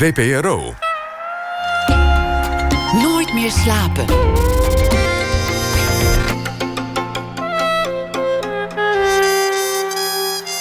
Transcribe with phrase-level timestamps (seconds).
[0.00, 0.74] VPRO.
[3.02, 4.04] Nooit meer slapen.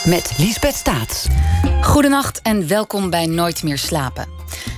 [0.06, 1.28] Met Liesbeth Staats.
[1.82, 4.28] Goedenacht en welkom bij Nooit meer slapen.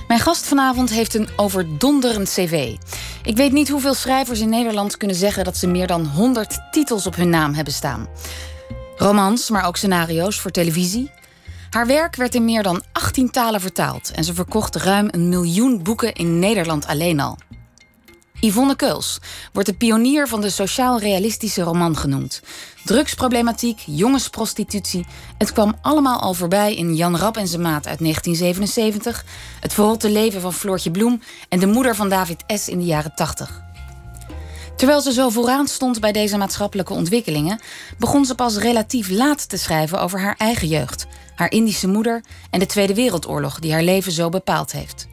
[0.08, 2.76] Mijn gast vanavond heeft een overdonderend cv.
[3.22, 7.06] Ik weet niet hoeveel schrijvers in Nederland kunnen zeggen dat ze meer dan 100 titels
[7.06, 8.08] op hun naam hebben staan.
[8.96, 11.10] Romans, maar ook scenario's voor televisie.
[11.72, 15.82] Haar werk werd in meer dan 18 talen vertaald en ze verkocht ruim een miljoen
[15.82, 17.38] boeken in Nederland alleen al.
[18.40, 19.18] Yvonne Keuls
[19.52, 22.42] wordt de pionier van de sociaal-realistische roman genoemd.
[22.84, 25.06] Drugsproblematiek, jongensprostitutie,
[25.38, 29.24] het kwam allemaal al voorbij in Jan Rap en zijn maat uit 1977,
[29.60, 32.68] het verrotte leven van Floortje Bloem en de moeder van David S.
[32.68, 33.62] in de jaren 80.
[34.76, 37.60] Terwijl ze zo vooraan stond bij deze maatschappelijke ontwikkelingen,
[37.98, 42.58] begon ze pas relatief laat te schrijven over haar eigen jeugd, haar Indische moeder en
[42.58, 45.06] de Tweede Wereldoorlog die haar leven zo bepaald heeft.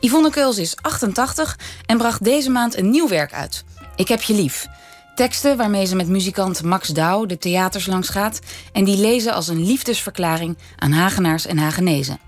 [0.00, 3.64] Yvonne Keuls is 88 en bracht deze maand een nieuw werk uit.
[3.96, 4.66] Ik heb je lief.
[5.14, 8.38] Teksten waarmee ze met muzikant Max Douw de theaters langs gaat
[8.72, 12.18] en die lezen als een liefdesverklaring aan Hagenaars en Hagenezen.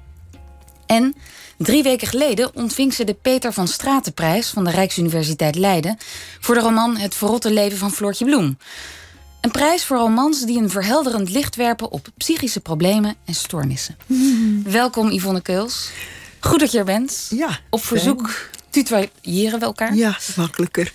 [0.86, 1.14] En
[1.58, 5.98] drie weken geleden ontving ze de Peter van Stratenprijs van de Rijksuniversiteit Leiden
[6.40, 8.58] voor de roman Het verrotte leven van Floortje Bloem.
[9.44, 13.96] Een prijs voor romans die een verhelderend licht werpen op psychische problemen en stoornissen.
[14.64, 15.90] Welkom Yvonne Keuls.
[16.40, 17.26] Goed dat je er bent.
[17.30, 17.60] Ja.
[17.70, 19.94] Op verzoek tutoyeren we elkaar.
[19.94, 20.92] Ja, makkelijker.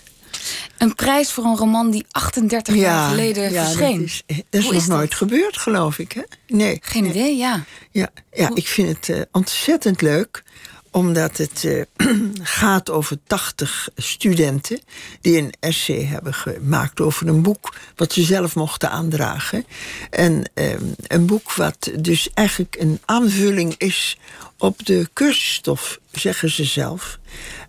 [0.77, 3.99] Een prijs voor een roman die 38 jaar geleden ja, verscheen.
[3.99, 6.11] Dat is, dat is nog nooit gebeurd, geloof ik.
[6.11, 6.21] Hè?
[6.47, 6.77] Nee.
[6.81, 7.11] Geen nee.
[7.11, 7.63] idee, ja.
[7.91, 10.43] Ja, ja ik vind het uh, ontzettend leuk
[10.91, 11.83] omdat het uh,
[12.59, 14.79] gaat over 80 studenten
[15.21, 19.65] die een essay hebben gemaakt over een boek wat ze zelf mochten aandragen.
[20.09, 20.73] En uh,
[21.07, 24.17] een boek wat dus eigenlijk een aanvulling is
[24.57, 27.19] op de cursusstof, zeggen ze zelf.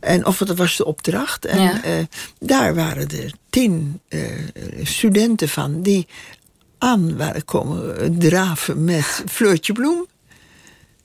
[0.01, 1.45] En of dat was de opdracht.
[1.45, 1.85] En Ja.
[1.85, 2.05] uh,
[2.39, 4.01] daar waren er tien
[4.83, 6.07] studenten van die
[6.79, 10.07] aan waren komen draven met Fleurtje Bloem.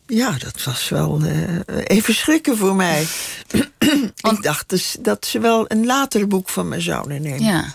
[0.08, 3.06] Ja, dat was wel uh, even schrikken voor mij.
[4.20, 7.44] Want- Ik dacht dus dat ze wel een later boek van me zouden nemen.
[7.44, 7.74] ja.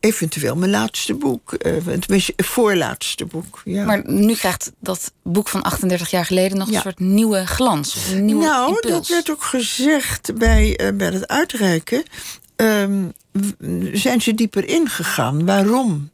[0.00, 1.52] Eventueel mijn laatste boek.
[1.66, 3.60] Uh, tenminste, voorlaatste boek.
[3.64, 3.84] Ja.
[3.84, 6.76] Maar nu krijgt dat boek van 38 jaar geleden nog Ja.
[6.76, 7.96] een soort nieuwe glans.
[8.12, 8.92] Een nieuwe nou, impuls.
[8.92, 12.02] dat werd ook gezegd bij, uh, bij het uitreiken.
[12.56, 13.12] Um,
[13.92, 15.44] zijn ze dieper ingegaan.
[15.44, 16.10] Waarom?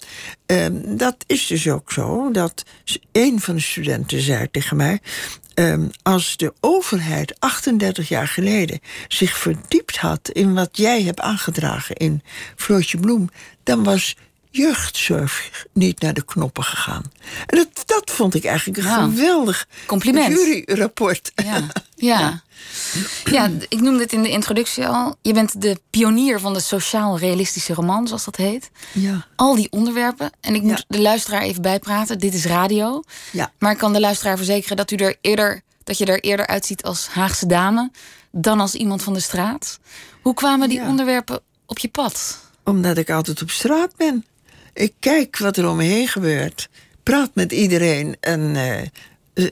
[0.47, 2.63] Um, dat is dus ook zo dat
[3.13, 5.01] een van de studenten zei tegen mij.
[5.55, 11.97] Um, als de overheid 38 jaar geleden zich verdiept had in wat jij hebt aangedragen
[11.97, 12.23] in
[12.57, 13.31] Floortje Bloem,
[13.63, 14.17] dan was
[14.51, 17.03] jeugdzorg niet naar de knoppen gegaan.
[17.47, 20.37] En dat, dat vond ik eigenlijk een geweldig compliment.
[20.37, 21.33] juryrapport.
[21.35, 21.67] Ja.
[22.03, 22.43] ja.
[23.25, 25.17] Ja, ik noemde het in de introductie al.
[25.23, 28.71] Je bent de pionier van de sociaal-realistische roman, zoals dat heet.
[28.93, 29.27] Ja.
[29.37, 30.31] Al die onderwerpen.
[30.41, 30.85] En ik moet Ja.
[30.89, 32.19] de luisteraar even bijpraten.
[32.19, 33.03] Dit is radio.
[33.33, 33.53] Ja.
[33.59, 36.83] Maar ik kan de luisteraar verzekeren dat, u er eerder, dat je er eerder uitziet
[36.83, 37.91] als Haagse dame
[38.31, 39.79] dan als iemand van de straat.
[40.23, 40.89] Hoe kwamen die Ja.
[40.89, 42.39] onderwerpen op je pad?
[42.65, 44.27] Omdat ik altijd op straat ben.
[44.75, 46.69] Ik kijk wat er om me heen gebeurt.
[47.03, 48.81] Praat met iedereen en uh,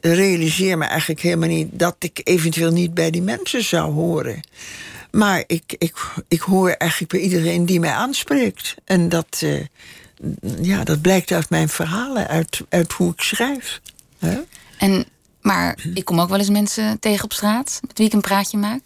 [0.00, 4.40] realiseer me eigenlijk helemaal niet dat ik eventueel niet bij die mensen zou horen.
[5.10, 8.74] Maar ik, ik, ik hoor eigenlijk bij iedereen die mij aanspreekt.
[8.84, 9.64] En dat, uh,
[10.60, 13.80] ja, dat blijkt uit mijn verhalen, uit, uit hoe ik schrijf.
[14.78, 15.04] En,
[15.40, 18.58] maar ik kom ook wel eens mensen tegen op straat met wie ik een praatje
[18.58, 18.80] maak.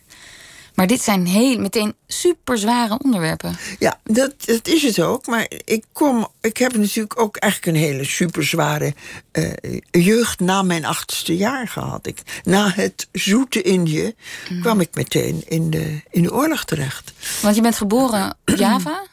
[0.75, 3.57] Maar dit zijn heel, meteen super zware onderwerpen.
[3.79, 5.27] Ja, dat, dat is het ook.
[5.27, 8.95] Maar ik, kom, ik heb natuurlijk ook eigenlijk een hele super zware
[9.33, 9.53] uh,
[9.91, 12.07] jeugd na mijn achtste jaar gehad.
[12.07, 14.15] Ik, na het zoete Indië
[14.51, 14.61] mm.
[14.61, 17.13] kwam ik meteen in de, in de oorlog terecht.
[17.43, 19.07] Want je bent geboren op Java?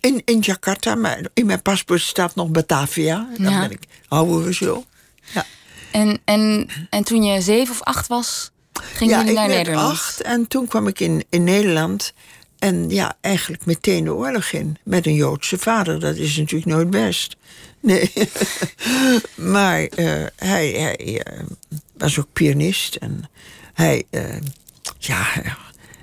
[0.00, 3.28] In, in Jakarta, maar in mijn paspoort staat nog Batavia.
[3.38, 3.60] Dan Ja.
[3.60, 4.84] ben ik, houden we zo.
[5.34, 5.46] Ja.
[5.92, 8.50] En, en, en toen je zeven of acht was,
[8.94, 9.92] ging ja, jullie ik naar Nederland?
[9.92, 12.12] acht en toen kwam ik in, in Nederland.
[12.58, 14.76] En ja, eigenlijk meteen de oorlog in.
[14.82, 16.00] Met een Joodse vader.
[16.00, 17.36] Dat is natuurlijk nooit best.
[17.80, 18.12] Nee.
[19.34, 21.42] maar uh, hij, hij uh,
[21.96, 22.94] was ook pianist.
[22.94, 23.30] En
[23.72, 24.36] hij, uh,
[24.98, 25.24] ja,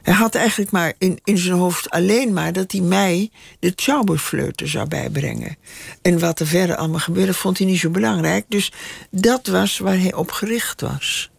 [0.01, 4.67] hij had eigenlijk maar in, in zijn hoofd alleen maar dat hij mij de Zauberfleuten
[4.67, 5.57] zou bijbrengen.
[6.01, 8.45] En wat er verder allemaal gebeurde, vond hij niet zo belangrijk.
[8.47, 8.71] Dus
[9.09, 11.29] dat was waar hij op gericht was.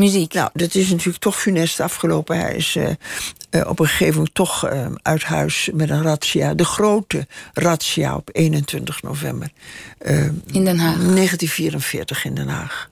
[0.00, 0.32] Muziek.
[0.32, 2.38] Nou, dat is natuurlijk toch funest afgelopen.
[2.38, 2.88] Hij is uh,
[3.50, 6.54] uh, op een gegeven moment toch uh, uit huis met een razzia.
[6.54, 9.50] De grote razzia op 21 november.
[10.52, 10.96] in Den Haag.
[10.96, 12.90] 1944 in Den Haag.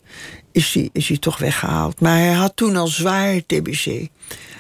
[0.53, 2.01] is hij, is hij toch weggehaald.
[2.01, 4.09] Maar hij had toen al zwaar TBC.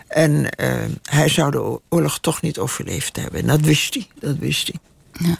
[0.09, 3.41] En eh, hij zou de oorlog toch niet overleefd hebben.
[3.41, 4.06] En dat wist hij.
[4.21, 4.81] Dat wist hij.
[5.29, 5.39] Ja.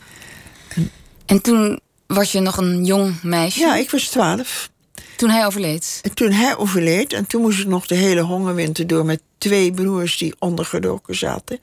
[0.69, 0.91] En,
[1.27, 3.61] en toen was je nog een jong meisje?
[3.61, 4.71] Ja, ik was twaalf.
[5.19, 6.01] Toen hij overleed?
[6.03, 9.73] En toen hij overleed, en toen moest ik nog de hele hongerwinter door met twee
[9.73, 11.59] broers die ondergedoken zaten.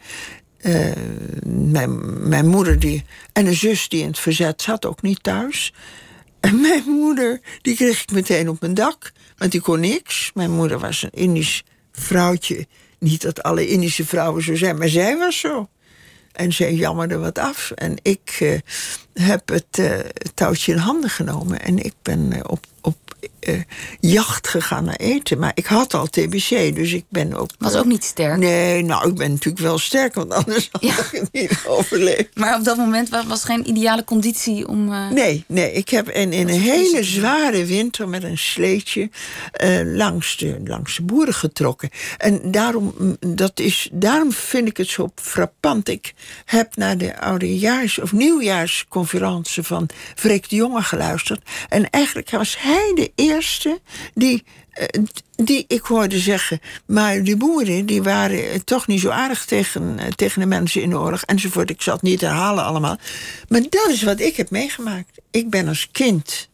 [0.61, 0.91] Uh,
[1.45, 3.03] mijn, mijn moeder die,
[3.33, 5.73] en een zus die in het verzet zat, ook niet thuis.
[6.39, 10.31] En mijn moeder, die kreeg ik meteen op mijn dak, want die kon niks.
[10.33, 12.67] Mijn moeder was een Indisch vrouwtje.
[12.99, 15.69] Niet dat alle Indische vrouwen zo zijn, maar zij was zo.
[16.31, 17.71] En zij jammerde wat af.
[17.71, 18.59] En ik uh,
[19.13, 19.99] heb het uh,
[20.33, 21.61] touwtje in handen genomen.
[21.61, 22.97] En ik ben op op
[23.47, 23.62] uh,
[24.00, 25.39] jacht gegaan naar eten.
[25.39, 27.50] Maar ik had al TBC, dus ik ben ook...
[27.59, 28.38] Was ook niet sterk?
[28.38, 32.30] Nee, nou, ik ben natuurlijk wel sterk, want anders had ik het niet overleefd.
[32.33, 34.92] Maar op dat moment was, was geen ideale conditie om...
[34.92, 35.09] Uh...
[35.09, 39.09] Nee, nee, ik heb in, in een hele zware winter met een sleetje
[39.63, 41.89] uh, langs, de, langs de boeren getrokken.
[42.18, 45.89] En daarom, mm, dat is, daarom vind ik het zo frappant.
[45.89, 46.13] Ik
[46.45, 51.41] heb naar de oudejaars- of nieuwjaarsconferentie van Freek de Jonge geluisterd.
[51.69, 53.34] En eigenlijk was hij hij de eerste
[54.13, 55.03] die, eh,
[55.35, 56.59] die ik hoorde zeggen.
[56.85, 60.89] Maar die boeren die waren toch niet zo aardig tegen, eh, tegen de mensen in
[60.89, 61.69] de oorlog enzovoort.
[61.69, 62.97] Ik zal het niet herhalen allemaal.
[63.47, 65.19] Maar dat is wat ik heb meegemaakt.
[65.31, 66.49] Ik ben als kind,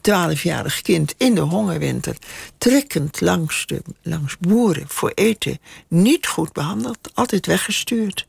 [0.00, 2.16] twaalfjarig kind, in de hongerwinter...
[2.58, 5.58] trekkend langs, de, langs boeren voor eten.
[5.88, 8.26] Niet goed behandeld, altijd weggestuurd.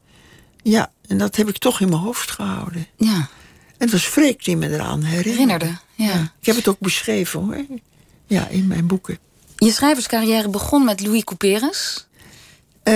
[0.63, 2.87] Ja, en dat heb ik toch in mijn hoofd gehouden.
[2.97, 3.29] Ja.
[3.85, 5.31] Het was Freek die me eraan herinnerde.
[5.31, 6.33] herinnerde ja.
[6.39, 7.65] Ik heb het ook beschreven hoor.
[8.27, 9.19] Ja, in mijn boeken.
[9.55, 12.07] Je schrijverscarrière begon met Louis Couperus.
[12.83, 12.93] Uh,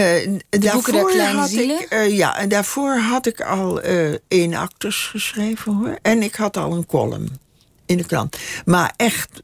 [0.50, 1.82] de boeken der kleine zielen?
[1.82, 5.98] Ik, uh, ja, en daarvoor had ik al uh, één acteurs geschreven hoor.
[6.02, 7.40] En ik had al een column
[7.86, 8.38] in de krant.
[8.66, 9.44] Maar echt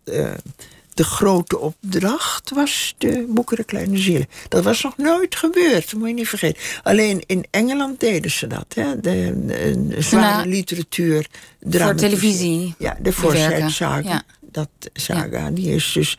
[0.95, 4.27] de grote opdracht was de boeken de Kleine Zielen.
[4.49, 6.61] Dat was nog nooit gebeurd, dat moet je niet vergeten.
[6.83, 8.65] Alleen in Engeland deden ze dat.
[8.73, 8.99] Hè?
[8.99, 11.27] De, de, zware literatuur.
[11.69, 12.75] Voor televisie.
[12.77, 14.23] Ja, de Saga.
[14.51, 16.17] Dat saga, die is dus...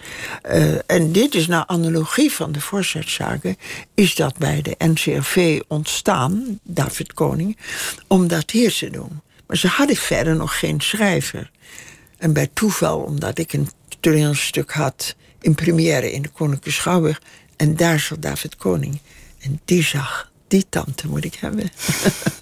[0.51, 2.61] Uh, en dit is naar analogie van de
[3.05, 3.55] Saga...
[3.95, 7.57] is dat bij de NCRV ontstaan, David Koning...
[8.07, 9.21] om dat hier te doen.
[9.47, 11.51] Maar ze hadden verder nog geen schrijver.
[12.19, 13.69] En bij toeval, omdat ik een
[14.01, 17.23] toneelstuk had in première in de Koninklijke Schouwburg.
[17.57, 18.99] En daar zat David Koning.
[19.39, 21.71] En die zag, die tante moet ik hebben.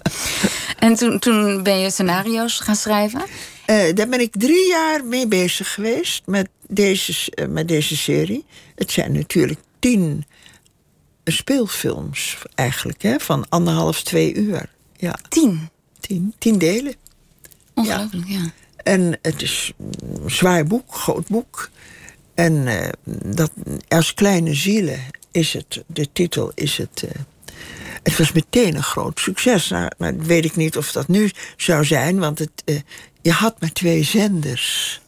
[0.79, 3.21] en toen, toen ben je scenario's gaan schrijven?
[3.67, 8.45] Uh, daar ben ik drie jaar mee bezig geweest met deze, uh, met deze serie.
[8.75, 10.25] Het zijn natuurlijk tien
[11.23, 14.69] speelfilms eigenlijk, hè, van anderhalf, twee uur.
[14.97, 15.19] Ja.
[15.29, 15.69] Tien?
[15.99, 16.93] Tien, tien delen.
[17.73, 18.51] Ongelooflijk, ja.
[18.85, 21.69] En het is een zwaar boek, groot boek.
[22.33, 22.87] En uh,
[23.35, 23.51] dat,
[23.87, 24.99] als kleine zielen
[25.31, 27.03] is het, de titel is het.
[27.05, 27.11] Uh,
[28.03, 29.67] het was meteen een groot succes.
[29.69, 32.79] Nou, maar weet ik niet of dat nu zou zijn, want het, uh,
[33.21, 35.01] je had maar twee zenders.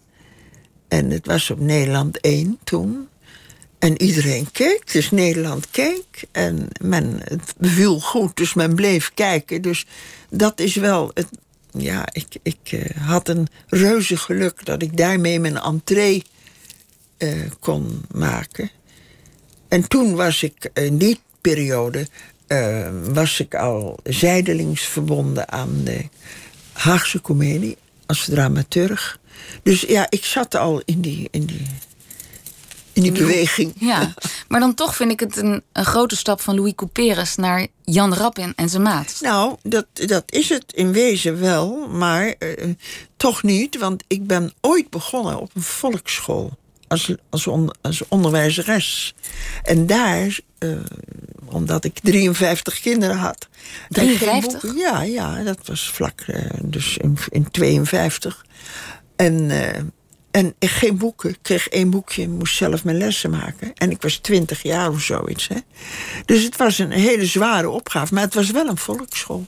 [0.87, 3.07] En het was op Nederland 1 toen.
[3.79, 6.23] En iedereen keek, dus Nederland keek.
[6.31, 9.61] En men, het beviel goed, dus men bleef kijken.
[9.61, 9.85] Dus
[10.29, 11.27] dat is wel het
[11.79, 16.23] ja, ik, ik uh, had een reuze geluk dat ik daarmee mijn entree
[17.17, 18.69] uh, kon maken.
[19.67, 22.07] En toen was ik, in die periode,
[23.13, 26.05] was ik al zijdelings verbonden aan de
[26.71, 29.19] Haagse Comedie als dramaturg.
[29.63, 31.67] Dus ja, ik zat al in die, in die
[32.97, 33.73] in die beweging.
[33.79, 34.13] Ja,
[34.47, 38.13] maar dan toch vind ik het een, een grote stap van Louis Couperus naar Jan
[38.13, 39.17] Rappin en zijn maat.
[39.21, 42.73] Nou, dat, dat is het in wezen wel, maar uh,
[43.17, 43.77] toch niet.
[43.77, 49.15] Want ik ben ooit begonnen op een volksschool als, als, on, als onderwijzeres.
[49.63, 50.77] En daar, uh,
[51.45, 53.47] omdat ik 53 kinderen had.
[53.89, 54.61] 53?
[54.61, 58.45] Boeken, ja, ja, dat was vlak, uh, dus in, in 52.
[59.15, 59.51] En
[60.37, 61.29] en geen boeken.
[61.29, 63.73] Ik kreeg één boekje moest zelf mijn lessen maken.
[63.73, 65.47] En ik was twintig jaar of zoiets.
[65.47, 65.55] Hè.
[66.25, 68.13] Dus het was een hele zware opgave.
[68.13, 69.45] Maar het was wel een volksschool.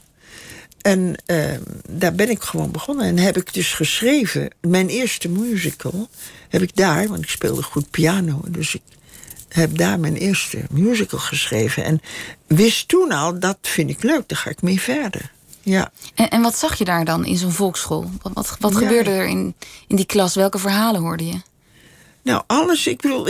[0.82, 1.44] En uh,
[1.88, 3.06] daar ben ik gewoon begonnen.
[3.06, 4.50] En heb ik dus geschreven.
[4.60, 6.08] Mijn eerste musical
[6.48, 8.40] heb ik daar, want ik speelde goed piano.
[8.48, 8.82] Dus ik
[9.48, 11.84] heb daar mijn eerste musical geschreven.
[11.84, 12.00] En
[12.46, 15.32] wist toen al, dat vind ik leuk, daar ga ik mee verder.
[15.70, 15.90] Ja.
[16.14, 18.10] En, en wat zag je daar dan in zo'n volksschool?
[18.22, 19.54] Wat, wat, wat gebeurde er in,
[19.86, 20.34] in die klas?
[20.34, 21.40] Welke verhalen hoorde je?
[22.22, 22.86] Nou, alles.
[22.86, 23.28] Ik bedoel,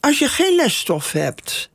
[0.00, 1.70] als je geen lesstof hebt,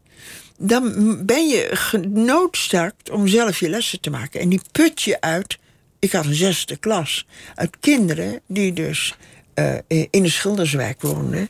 [0.57, 0.93] dan
[1.25, 4.39] ben je genoodzaakt om zelf je lessen te maken.
[4.39, 5.57] En die put je uit.
[5.99, 7.25] Ik had een zesde klas.
[7.55, 9.15] Uit kinderen die dus
[9.55, 11.49] uh, in een schilderswijk woonden.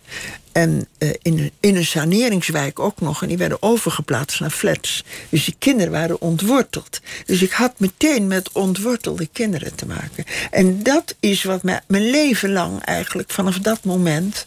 [0.52, 3.22] En uh, in, in een saneringswijk ook nog.
[3.22, 5.04] En die werden overgeplaatst naar flats.
[5.30, 7.00] Dus die kinderen waren ontworteld.
[7.26, 10.24] Dus ik had meteen met ontwortelde kinderen te maken.
[10.52, 14.46] En dat is wat mij mijn leven lang eigenlijk vanaf dat moment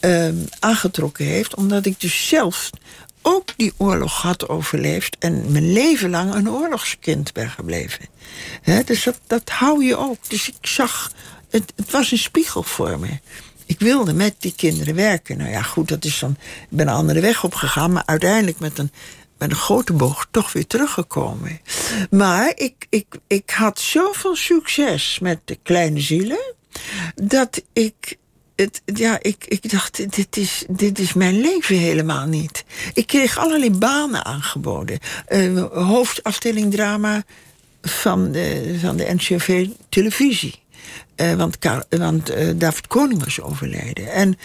[0.00, 0.28] uh,
[0.58, 1.54] aangetrokken heeft.
[1.54, 2.70] Omdat ik dus zelf
[3.22, 8.06] ook die oorlog had overleefd en mijn leven lang een oorlogskind ben gebleven.
[8.84, 10.28] dus dat, hou je ook.
[10.28, 11.12] Dus ik zag,
[11.50, 13.18] het was een spiegel voor me.
[13.68, 15.38] Ik wilde met die kinderen werken.
[15.38, 16.36] Nou ja, goed, dat is dan.
[16.40, 18.90] Ik ben een andere weg opgegaan, maar uiteindelijk met een,
[19.38, 21.60] met een grote boog toch weer teruggekomen.
[22.10, 26.54] Maar ik, ik, ik had zoveel succes met de kleine zielen.
[27.14, 28.16] dat ik
[28.56, 32.64] het, ja, ik, ik dacht, dit is, dit is mijn leven helemaal niet.
[32.94, 34.98] Ik kreeg allerlei banen aangeboden.
[35.28, 37.24] Uh, hoofdafdeling drama
[37.82, 40.54] van de, van de NCV televisie.
[41.16, 41.56] Uh, want
[41.88, 44.12] want uh, David Koning was overleden.
[44.12, 44.38] En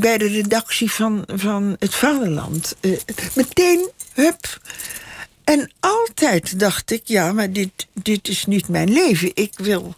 [0.00, 2.76] bij de redactie van, van Het Vaderland.
[3.34, 4.60] meteen, hup.
[5.44, 9.30] En altijd dacht ik, ja, maar dit, dit is niet mijn leven.
[9.34, 9.94] Ik wil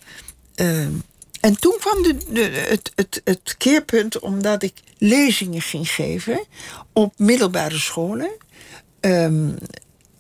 [1.47, 6.45] en toen kwam de, de, het, het, het keerpunt omdat ik lezingen ging geven
[6.93, 8.31] op middelbare scholen.
[9.01, 9.59] Um,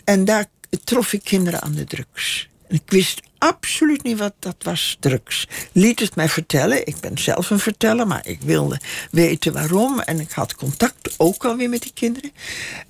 [0.05, 0.47] en daar
[0.85, 2.49] trof ik kinderen aan de drugs.
[2.69, 5.49] Ik wist absoluut niet wat dat was, drugs.
[5.73, 6.87] Liet het mij vertellen.
[6.87, 8.81] Ik ben zelf een verteller, maar ik wilde
[9.11, 10.01] weten waarom.
[10.01, 12.33] En ik had contact ook alweer met die kinderen.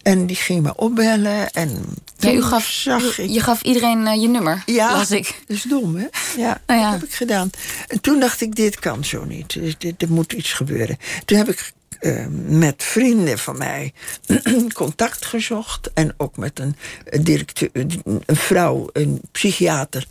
[0.03, 1.51] En die ging me opbellen.
[1.51, 1.85] En
[2.19, 3.31] ja, u gaf, zag ik...
[3.31, 5.43] Je gaf iedereen uh, je nummer, ja, las ik.
[5.47, 6.07] dat is dom, hè?
[6.37, 7.51] Ja, nou ja, dat heb ik gedaan.
[7.89, 9.59] En toen dacht ik, dit kan zo niet.
[9.99, 10.99] Er moet iets gebeuren.
[11.25, 13.93] Toen heb ik uh, met vrienden van mij
[14.75, 15.91] contact gezocht.
[15.95, 16.77] En ook met een,
[17.23, 20.07] directeur, een vrouw, een psychiater.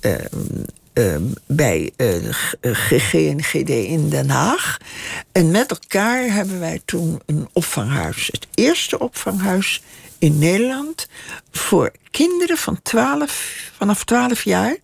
[0.00, 0.14] Uh,
[0.94, 1.16] uh,
[1.46, 1.92] bij
[3.40, 4.76] GD in Den Haag.
[5.32, 8.26] En met elkaar hebben wij toen een opvanghuis.
[8.32, 9.82] Het eerste opvanghuis
[10.18, 11.08] in Nederland
[11.50, 14.76] voor kinderen van 12, vanaf 12 jaar.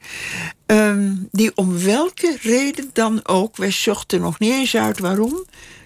[0.66, 5.44] Um, die om welke reden dan ook, wij zochten nog niet eens uit waarom,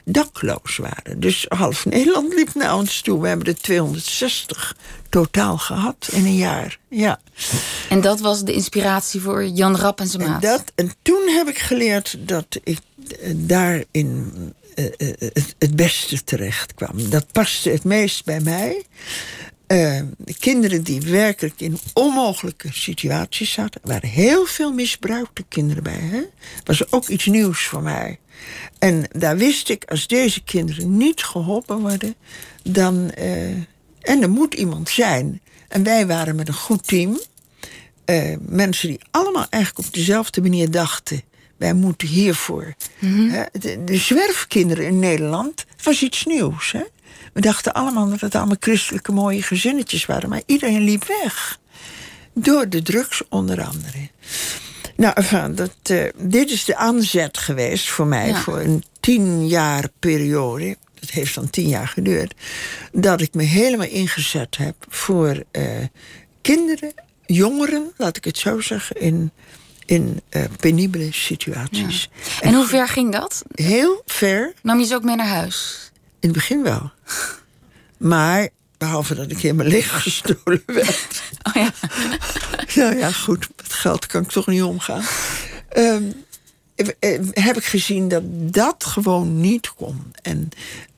[0.08, 1.20] dakloos waren.
[1.20, 3.20] Dus half Nederland liep naar ons toe.
[3.20, 4.76] We hebben er 260
[5.08, 6.78] totaal gehad in een jaar.
[6.88, 7.20] Ja.
[7.88, 10.42] En dat was de inspiratie voor Jan Rap en zijn maat?
[10.42, 12.78] En, dat, en toen heb ik geleerd dat ik
[13.20, 14.32] eh, daarin
[14.74, 17.10] uh, het, het beste terecht kwam.
[17.10, 18.84] Dat paste het meest bij mij.
[19.68, 20.00] Uh,
[20.38, 23.80] kinderen die werkelijk in onmogelijke situaties zaten.
[23.82, 26.00] Er waren heel veel misbruikte kinderen bij.
[26.00, 26.20] Hè?
[26.64, 28.18] Dat was ook iets nieuws voor mij.
[28.78, 32.14] En daar wist ik, als deze kinderen niet geholpen worden,
[32.62, 33.10] dan.
[33.18, 33.48] Uh,
[34.00, 35.40] en er moet iemand zijn.
[35.68, 37.20] En wij waren met een goed team.
[38.06, 41.22] Uh, mensen die allemaal eigenlijk op dezelfde manier dachten.
[41.56, 42.74] Wij moeten hiervoor.
[42.98, 46.72] Mm de, de, zwerfkinderen in Nederland was iets nieuws.
[46.72, 46.82] Hè?
[47.36, 50.28] We dachten allemaal dat het allemaal christelijke mooie gezinnetjes waren.
[50.28, 51.58] Maar iedereen liep weg.
[52.34, 54.08] Door de drugs onder andere.
[54.96, 59.88] Nou, enfin, dat, uh, dit is de aanzet geweest voor mij voor een tien jaar
[59.98, 60.76] periode.
[61.00, 62.34] Dat heeft dan tien jaar geduurd.
[62.92, 65.62] Dat ik me helemaal ingezet heb voor uh,
[66.42, 66.92] kinderen,
[67.26, 69.30] jongeren, laat ik het zo zeggen, in,
[69.86, 72.08] in uh, penibele situaties.
[72.12, 72.40] Ja.
[72.40, 73.42] En, en hoe ver ging dat?
[73.54, 74.52] Heel ver.
[74.62, 75.85] Nam je ze ook mee naar huis?
[76.26, 76.90] In het begin wel.
[77.96, 81.22] Maar behalve dat ik helemaal leeg gestolen werd.
[81.42, 81.72] Oh ja.
[82.74, 83.48] nou ja, goed.
[83.56, 85.04] Met geld kan ik toch niet omgaan.
[85.76, 86.12] Um,
[87.32, 90.12] heb ik gezien dat dat gewoon niet kon.
[90.22, 90.48] En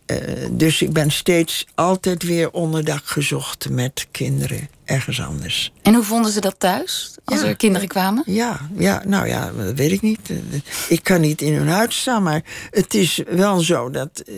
[0.06, 5.72] uh, dus ik ben steeds altijd weer onderdak gezocht met kinderen ergens anders.
[5.82, 7.14] En hoe vonden ze dat thuis?
[7.24, 8.22] Als er kinderen kwamen?
[8.26, 10.30] Ja, ja, nou ja, dat weet ik niet.
[10.88, 14.22] Ik kan niet in hun huid staan, maar het is wel zo dat.
[14.26, 14.34] Uh,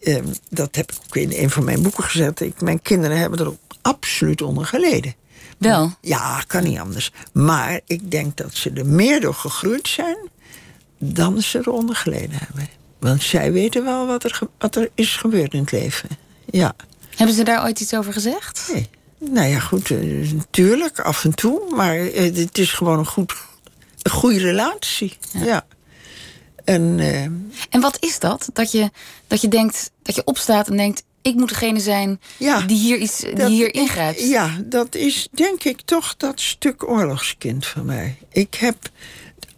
[0.00, 0.18] uh,
[0.50, 2.40] dat heb ik ook in een van mijn boeken gezet.
[2.40, 3.52] Ik, mijn kinderen hebben er
[3.82, 5.14] absoluut onder geleden.
[5.58, 5.92] Wel?
[6.00, 7.12] Ja, kan niet anders.
[7.32, 10.16] Maar ik denk dat ze er meer door gegroeid zijn
[10.98, 12.68] dan ze eronder geleden hebben.
[12.98, 16.08] Want zij weten wel wat er, wat er is gebeurd in het leven.
[16.50, 16.74] Ja.
[17.16, 18.70] Hebben ze daar ooit iets over gezegd?
[18.72, 18.88] Nee.
[19.18, 21.74] Nou ja, goed, uh, natuurlijk, af en toe.
[21.74, 23.34] Maar uh, het is gewoon een, goed,
[24.02, 25.16] een goede relatie.
[25.32, 25.66] Ja.
[26.68, 27.22] En, uh,
[27.70, 28.50] en wat is dat?
[28.52, 28.90] Dat je,
[29.26, 31.02] dat je denkt, dat je opstaat en denkt...
[31.22, 34.28] ik moet degene zijn ja, die hier, iets, die hier ingrijpt.
[34.28, 38.18] Ja, dat is denk ik toch dat stuk oorlogskind van mij.
[38.32, 38.76] Ik heb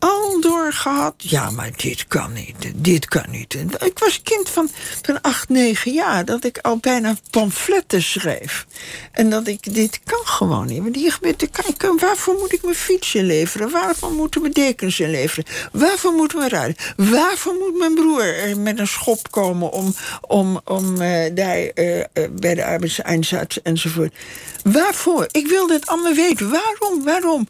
[0.00, 1.14] al door gehad.
[1.16, 2.72] Ja, maar dit kan niet.
[2.74, 3.54] Dit kan niet.
[3.78, 4.68] Ik was kind van,
[5.02, 6.24] van acht, negen jaar.
[6.24, 8.66] Dat ik al bijna pamfletten schreef.
[9.12, 10.82] En dat ik, dit kan gewoon niet.
[10.82, 13.70] Want hier gebeurt, kan, waarvoor moet ik mijn fiets inleveren?
[13.70, 15.44] Waarvoor moeten we dekens inleveren?
[15.72, 16.76] Waarvoor moeten we rijden?
[16.96, 22.54] Waarvoor moet mijn broer met een schop komen om, om, om uh, daar uh, bij
[22.54, 24.14] de arbeidseinsatz enzovoort?
[24.62, 25.26] Waarvoor?
[25.30, 26.50] Ik wil dit allemaal weten.
[26.50, 27.04] Waarom?
[27.04, 27.48] Waarom?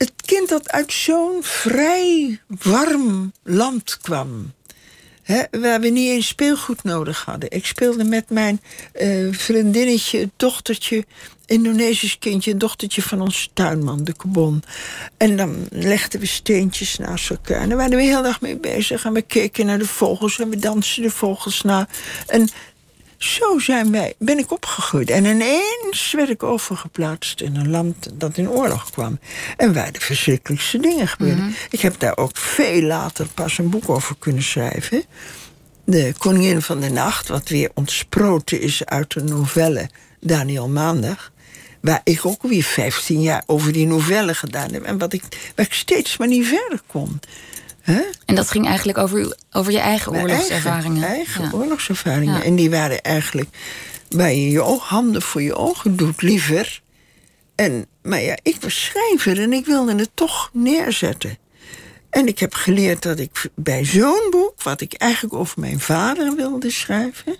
[0.00, 4.52] Het kind dat uit zo'n vrij warm land kwam.
[5.50, 7.50] Waar we niet eens speelgoed nodig hadden.
[7.50, 8.60] Ik speelde met mijn
[9.00, 11.04] uh, vriendinnetje, dochtertje,
[11.46, 14.62] Indonesisch kindje, dochtertje van onze tuinman, de Kobon.
[15.16, 17.60] En dan legden we steentjes naast elkaar.
[17.60, 19.04] En daar waren we heel erg mee bezig.
[19.04, 21.88] En we keken naar de vogels en we dansten de vogels na.
[22.26, 22.48] En
[23.22, 25.10] zo zijn wij, ben ik opgegroeid.
[25.10, 29.18] En ineens werd ik overgeplaatst in een land dat in oorlog kwam.
[29.56, 31.44] En waar de verschrikkelijkste dingen gebeurden.
[31.44, 31.52] Mhm.
[31.70, 35.04] Ik heb daar ook veel later pas een boek over kunnen schrijven.
[35.84, 41.32] De Koningin van de Nacht, wat weer ontsproten is uit de novelle Daniel Maandag.
[41.80, 44.82] Waar ik ook weer 15 jaar over die novelle gedaan heb.
[44.82, 45.22] En wat ik,
[45.54, 47.20] waar ik steeds maar niet verder kon.
[48.24, 51.02] En dat ging eigenlijk over, over je eigen oorlogservaringen.
[51.02, 52.42] Eigen, eigen oorlogservaringen.
[52.42, 53.48] En die waren eigenlijk
[54.08, 56.82] waar je je handen voor je ogen doet, liever.
[57.54, 61.38] En, maar ja, ik was schrijver en ik wilde het toch neerzetten.
[62.10, 66.36] En ik heb geleerd dat ik bij zo'n boek, wat ik eigenlijk over mijn vader
[66.36, 67.36] wilde schrijven,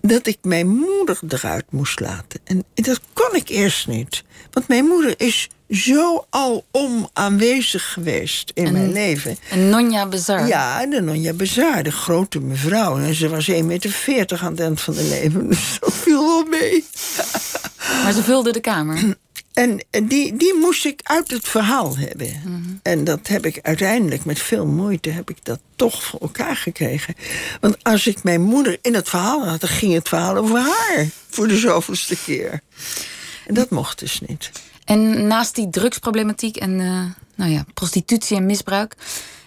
[0.00, 2.40] dat ik mijn moeder eruit moest laten.
[2.44, 4.24] En dat kon ik eerst niet.
[4.50, 9.36] Want mijn moeder is zo alom aanwezig geweest in mijn leven.
[9.50, 10.46] Een Nonja Bezar.
[10.46, 12.98] Ja, de Nonja Bezar, de grote mevrouw.
[12.98, 15.48] En ze was 1,40 meter aan het eind van de leven.
[15.54, 16.84] Dus dat viel wel mee.
[18.02, 18.98] Maar ze vulde de kamer.
[19.54, 22.40] En die, die moest ik uit het verhaal hebben.
[22.44, 22.60] Mhm.
[22.82, 27.14] En dat heb ik uiteindelijk met veel moeite heb ik dat toch voor elkaar gekregen.
[27.60, 31.06] Want als ik mijn moeder in het verhaal had, dan ging het verhaal over haar
[31.28, 32.60] voor de zoveelste keer.
[33.46, 34.50] En dat mocht dus niet.
[34.84, 38.94] En naast die drugsproblematiek en uh, nou ja, prostitutie en misbruik,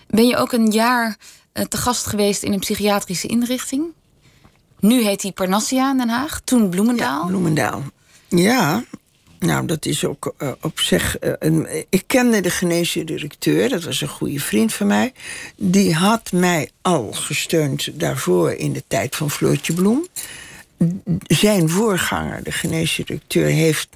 [0.07, 1.17] ben je ook een jaar
[1.53, 3.85] uh, te gast geweest in een psychiatrische inrichting.
[4.79, 7.21] Nu heet die Parnassia in Den Haag, toen Bloemendaal.
[7.21, 7.83] Ja, Bloemendaal.
[8.27, 8.83] Ja,
[9.39, 11.17] nou, dat is ook uh, op zich.
[11.19, 15.13] Een, ik kende de genetische directeur, dat was een goede vriend van mij.
[15.55, 20.07] Die had mij al gesteund daarvoor in de tijd van Floortje Bloem.
[21.27, 23.89] Zijn voorganger, de genetische directeur, heeft,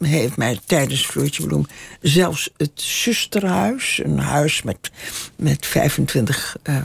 [0.00, 1.66] heeft mij tijdens Floortje Bloem
[2.00, 4.90] zelfs het zusterhuis, een huis met,
[5.36, 6.76] met 25 uh,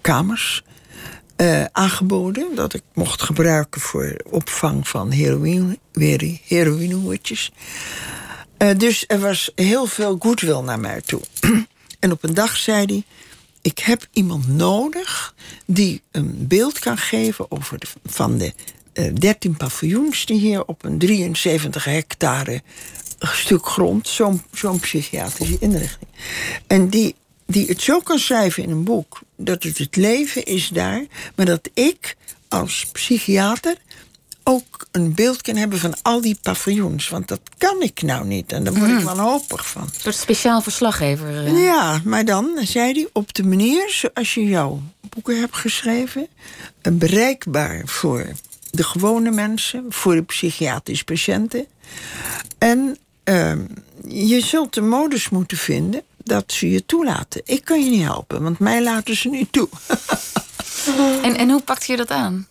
[0.00, 0.62] kamers
[1.36, 2.54] uh, aangeboden.
[2.54, 5.78] Dat ik mocht gebruiken voor opvang van heroïne,
[6.44, 7.52] heroïnehoertjes.
[8.58, 11.20] Uh, dus er was heel veel goodwill naar mij toe.
[12.00, 13.04] en op een dag zei hij...
[13.62, 15.34] ik heb iemand nodig
[15.66, 17.50] die een beeld kan geven...
[17.50, 18.52] over van de eh,
[19.14, 22.62] 13 paviljoens die hier op een 73 hectare
[23.18, 24.08] stuk grond...
[24.08, 26.10] zo'n zo'n psychiatrische inrichting.
[26.66, 27.14] En die
[27.46, 31.04] die het zo kan schrijven in een boek dat het het leven is daar,
[31.34, 32.16] maar dat ik
[32.48, 33.76] als psychiater
[34.44, 37.08] ook een beeld kan hebben van al die paviljoens.
[37.08, 38.52] Want dat kan ik nou niet.
[38.52, 39.04] En daar word ik mm.
[39.04, 39.82] wanhopig van.
[39.82, 41.46] Een soort speciaal verslaggever.
[41.46, 41.64] Uh.
[41.64, 46.28] Ja, maar dan zei hij op de manier zoals je jouw boeken hebt geschreven...
[46.92, 48.26] bereikbaar voor
[48.74, 51.66] de gewone mensen, voor de psychiatrische patiënten.
[52.58, 53.52] En uh,
[54.08, 57.40] je zult de modus moeten vinden dat ze je toelaten.
[57.44, 59.68] Ik kan je niet helpen, want mij laten ze niet toe.
[61.22, 62.46] en, en hoe pakt je dat aan?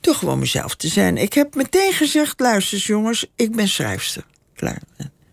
[0.00, 1.16] Toch gewoon mezelf te zijn.
[1.16, 4.24] Ik heb meteen gezegd: luister jongens, ik ben schrijfster.
[4.54, 4.80] Klaar.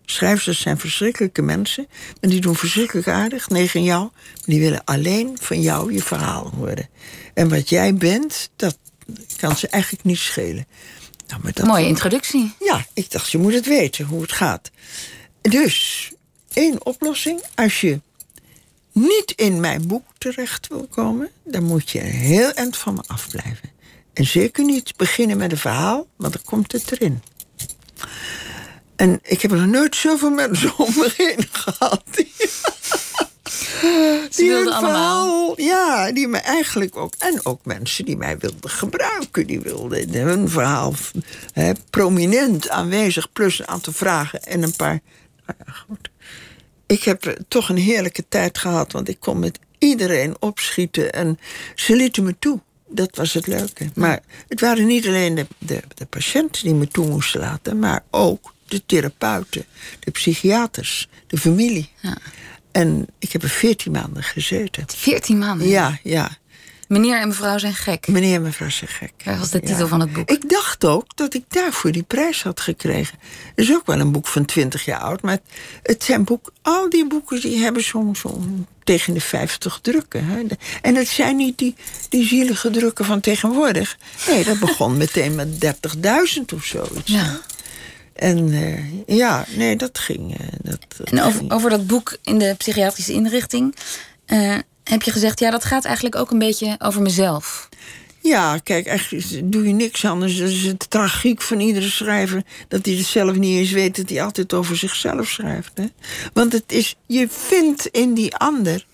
[0.04, 1.86] Schrijfsters zijn verschrikkelijke mensen.
[2.20, 4.00] En die doen verschrikkelijk aardig, negen jou.
[4.02, 6.88] Maar die willen alleen van jou je verhaal horen.
[7.34, 8.78] En wat jij bent, dat
[9.36, 10.66] kan ze eigenlijk niet schelen.
[11.26, 12.54] Nou, maar dat Mooie introductie.
[12.58, 14.70] Ja, ik dacht, je moet het weten hoe het gaat.
[15.40, 16.10] Dus
[16.52, 17.42] één oplossing.
[17.54, 18.00] Als je
[18.92, 23.72] niet in mijn boek terecht wil komen, dan moet je heel eind van me afblijven.
[24.12, 27.22] En zeker niet beginnen met een verhaal, want dan komt het erin.
[28.96, 32.02] En ik heb er nooit zoveel mensen om me heen gehad.
[32.10, 32.32] Die,
[34.36, 35.60] die wilden allemaal.
[35.60, 37.14] Ja, die me eigenlijk ook.
[37.18, 39.46] En ook mensen die mij wilden gebruiken.
[39.46, 40.94] Die wilden hun verhaal
[41.52, 43.32] hè, prominent aanwezig.
[43.32, 45.00] Plus een aantal vragen en een paar.
[45.46, 46.10] Nou ja, goed
[46.86, 51.38] ik heb toch een heerlijke tijd gehad, want ik kon met iedereen opschieten en
[51.74, 52.60] ze lieten me toe.
[52.88, 53.90] Dat was het leuke.
[53.94, 58.04] Maar het waren niet alleen de, de, de patiënten die me toe moesten laten, maar
[58.10, 59.64] ook de therapeuten,
[60.00, 61.88] de psychiaters, de familie.
[62.00, 62.16] Ja.
[62.74, 64.84] En ik heb er veertien maanden gezeten.
[64.86, 65.68] Veertien maanden?
[65.68, 66.30] Ja, ja.
[66.88, 68.08] Meneer en mevrouw zijn gek.
[68.08, 69.12] Meneer en mevrouw zijn gek.
[69.24, 70.30] Dat was de titel van het boek.
[70.30, 73.18] Ik dacht ook dat ik daarvoor die prijs had gekregen.
[73.54, 75.22] Het is ook wel een boek van 20 jaar oud.
[75.22, 75.38] Maar
[75.82, 78.12] het zijn boek, al die boeken die hebben zo
[78.84, 80.24] tegen de 50 drukken.
[80.26, 80.42] Hè.
[80.82, 81.74] En het zijn niet die,
[82.08, 83.98] die zielige drukken van tegenwoordig.
[84.28, 87.12] Nee, dat begon meteen met 30.000 of zoiets.
[87.12, 87.40] Ja.
[88.14, 90.40] En uh, ja, nee, dat ging.
[90.40, 93.74] Uh, dat, dat en over, over, dat boek in de psychiatrische inrichting.
[94.26, 97.68] Uh, heb je gezegd, ja, dat gaat eigenlijk ook een beetje over mezelf.
[98.20, 100.36] Ja, kijk, eigenlijk doe je niks anders.
[100.36, 102.42] Dat is het tragiek van iedere schrijver.
[102.68, 105.70] Dat hij het zelf niet eens weet dat hij altijd over zichzelf schrijft.
[105.74, 105.84] Hè?
[106.32, 108.86] Want het is, je vindt in die ander.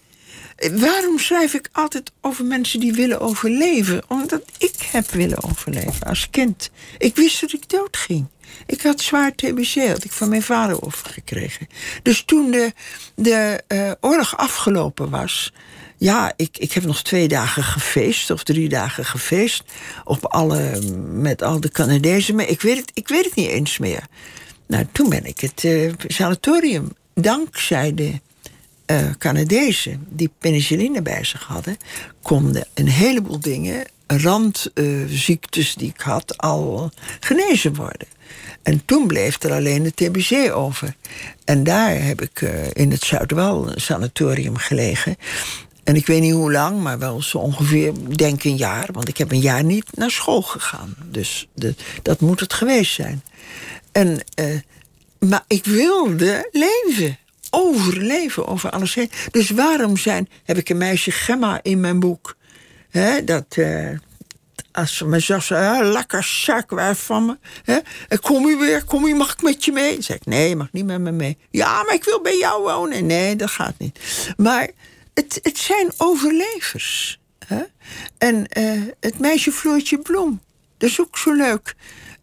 [0.72, 4.02] Waarom schrijf ik altijd over mensen die willen overleven?
[4.09, 6.70] Omdat ik heb willen overleven als kind.
[6.98, 8.26] Ik wist dat ik doodging.
[8.67, 11.67] Ik had zwaar TBC, had ik van mijn vader overgekregen.
[12.03, 12.73] Dus toen de,
[13.15, 15.53] de uh, oorlog afgelopen was,
[15.97, 19.63] ja, ik, ik heb nog twee dagen gefeest, of drie dagen gefeest.
[20.05, 20.81] Op alle,
[21.13, 22.35] met al de Canadezen.
[22.35, 24.03] Maar ik weet het, ik weet het niet eens meer.
[24.67, 28.21] Nou, toen ben ik het uh, sanatorium, dankzij de
[28.87, 31.77] uh, Canadezen die penicilline bij zich hadden,
[32.23, 38.09] konden een heleboel dingen, randziektes die ik had, al genezen worden.
[38.62, 40.94] En toen bleef er alleen de TBC over.
[41.44, 45.16] En daar heb ik uh, in het Zuidwal sanatorium gelegen.
[45.85, 48.88] En ik weet niet hoe lang, maar wel zo ongeveer, denk een jaar.
[48.92, 50.94] Want ik heb een jaar niet naar school gegaan.
[51.05, 53.23] Dus de, dat moet het geweest zijn.
[53.92, 54.59] En, uh,
[55.18, 57.18] maar ik wilde leven.
[57.51, 59.11] Overleven over alles heen.
[59.31, 62.37] Dus waarom zijn, heb ik een meisje Gemma in mijn boek.
[63.25, 63.90] Dat, uh,
[64.72, 67.38] als ze me zag, ze, lekker zak van me.
[67.64, 67.78] Hè?
[68.18, 70.02] Kom u weer, kom u, mag ik met je mee?
[70.02, 71.38] Zeg ik, nee, je mag niet met me mee.
[71.50, 73.06] Ja, maar ik wil bij jou wonen.
[73.06, 73.98] Nee, dat gaat niet.
[74.37, 74.70] Maar
[75.14, 77.20] het, het zijn overlevers.
[77.46, 77.62] Hè?
[78.18, 80.40] En uh, het meisje Floortje Bloem,
[80.78, 81.74] dat is ook zo leuk.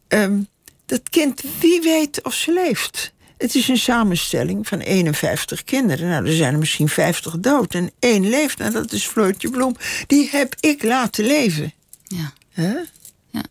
[0.07, 0.47] Um,
[0.85, 3.13] dat kind, wie weet of ze leeft.
[3.37, 6.09] Het is een samenstelling van 51 kinderen.
[6.09, 8.59] Nou, er zijn er misschien 50 dood en één leeft.
[8.59, 9.75] En dat is Floortje Bloem.
[10.07, 11.73] Die heb ik laten leven.
[12.07, 12.33] Ja.
[12.53, 13.43] Ja.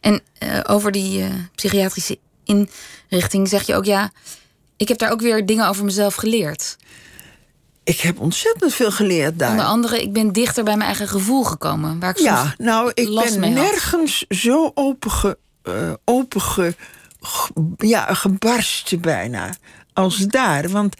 [0.00, 3.84] En uh, over die uh, psychiatrische inrichting zeg je ook...
[3.84, 4.10] ja,
[4.76, 6.76] ik heb daar ook weer dingen over mezelf geleerd
[7.84, 9.50] ik heb ontzettend veel geleerd daar.
[9.50, 12.00] Onder andere, ik ben dichter bij mijn eigen gevoel gekomen.
[12.00, 16.74] Waar ik ja, nou, ik ben nergens zo open, uh, open
[17.76, 19.54] ja, gebarsten bijna
[19.92, 20.68] als daar.
[20.68, 20.96] Want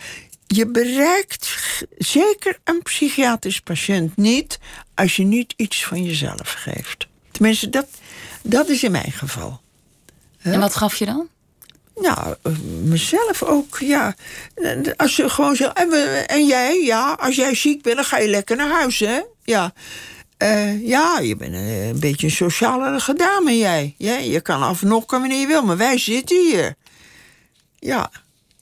[0.56, 1.56] je bereikt
[1.98, 4.58] zeker een psychiatrisch patiënt niet
[4.94, 7.06] als je niet iets van jezelf geeft.
[7.30, 7.86] Tenminste, dat,
[8.42, 9.60] dat is in mijn geval.
[10.38, 11.28] En wat gaf je dan?
[11.96, 12.36] Nou,
[12.82, 14.14] mezelf ook, ja.
[14.96, 15.92] Als je gewoon zegt, en,
[16.26, 19.20] en, jij, ja, als jij ziek bent, dan ga je lekker naar huis, hè?
[19.44, 19.72] Ja.
[20.38, 23.94] Uh, ja, je bent een, een beetje een sociale dame, jij.
[23.98, 26.74] Ja, je kan afnokken wanneer je wil, maar wij zitten hier.
[27.78, 28.10] Ja,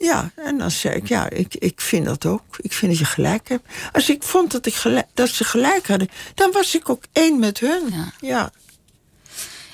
[0.00, 0.30] ja.
[0.36, 2.42] En dan zei ik, ja, ik, ik vind dat ook.
[2.56, 3.68] Ik vind dat je gelijk hebt.
[3.92, 7.38] Als ik vond dat, ik gelijk, dat ze gelijk hadden, dan was ik ook één
[7.38, 7.82] met hun.
[7.92, 8.12] Ja.
[8.20, 8.52] ja.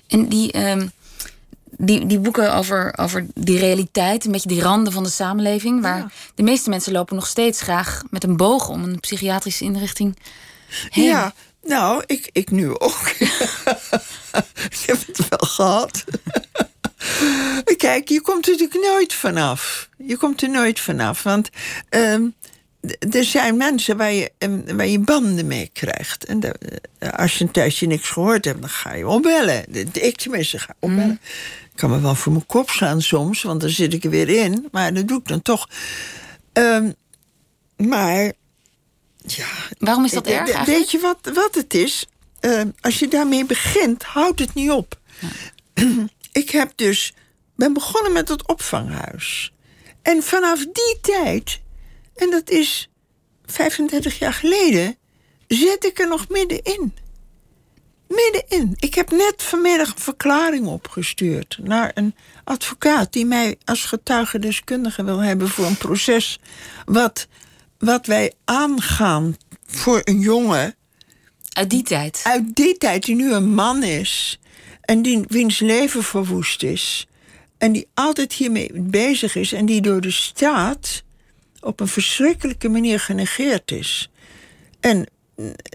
[0.06, 0.68] En die...
[0.68, 0.94] Um
[1.78, 6.12] die, die boeken over, over die realiteit, een beetje die randen van de samenleving, waar
[6.34, 10.16] de meeste mensen lopen nog steeds graag met een boog om een psychiatrische inrichting
[10.90, 11.04] heen.
[11.04, 13.08] Ja, nou, ik, ik nu ook.
[14.70, 16.04] ik heb het wel gehad.
[17.76, 19.88] Kijk, je komt er natuurlijk nooit vanaf.
[19.98, 21.22] Je komt er nooit vanaf.
[21.22, 21.50] Want
[21.90, 22.34] um,
[23.10, 26.24] er zijn mensen waar je, ehm, waar je banden mee krijgt.
[26.24, 26.54] En de,
[27.16, 29.64] als je een tijdje niks gehoord hebt, dan ga je opbellen.
[29.92, 31.06] Ik tenminste ga opbellen.
[31.06, 31.18] Mm
[31.76, 34.68] kan me wel voor mijn kop slaan soms, want dan zit ik er weer in.
[34.70, 35.68] Maar dat doe ik dan toch.
[36.52, 36.94] Um,
[37.76, 38.32] maar.
[39.26, 39.46] Ja,
[39.78, 40.36] Waarom is dat erg?
[40.36, 40.66] Eigenlijk?
[40.66, 42.06] Weet je wat, wat het is?
[42.40, 45.00] Uh, als je daarmee begint, houdt het niet op.
[45.74, 45.84] Ja.
[46.36, 47.14] ik heb dus.
[47.54, 49.52] ben begonnen met het opvanghuis.
[50.02, 51.60] En vanaf die tijd,
[52.14, 52.90] en dat is
[53.44, 54.96] 35 jaar geleden,
[55.46, 56.92] zit ik er nog middenin
[58.08, 58.76] middenin.
[58.78, 65.18] Ik heb net vanmiddag een verklaring opgestuurd naar een advocaat die mij als getuigendeskundige wil
[65.18, 66.38] hebben voor een proces
[66.84, 67.26] wat,
[67.78, 70.74] wat wij aangaan voor een jongen.
[71.52, 72.20] Uit die tijd?
[72.24, 74.38] Uit die tijd, die nu een man is
[74.86, 77.06] en die, wiens leven verwoest is.
[77.58, 81.02] En die altijd hiermee bezig is en die door de staat
[81.60, 84.10] op een verschrikkelijke manier genegeerd is.
[84.80, 85.06] En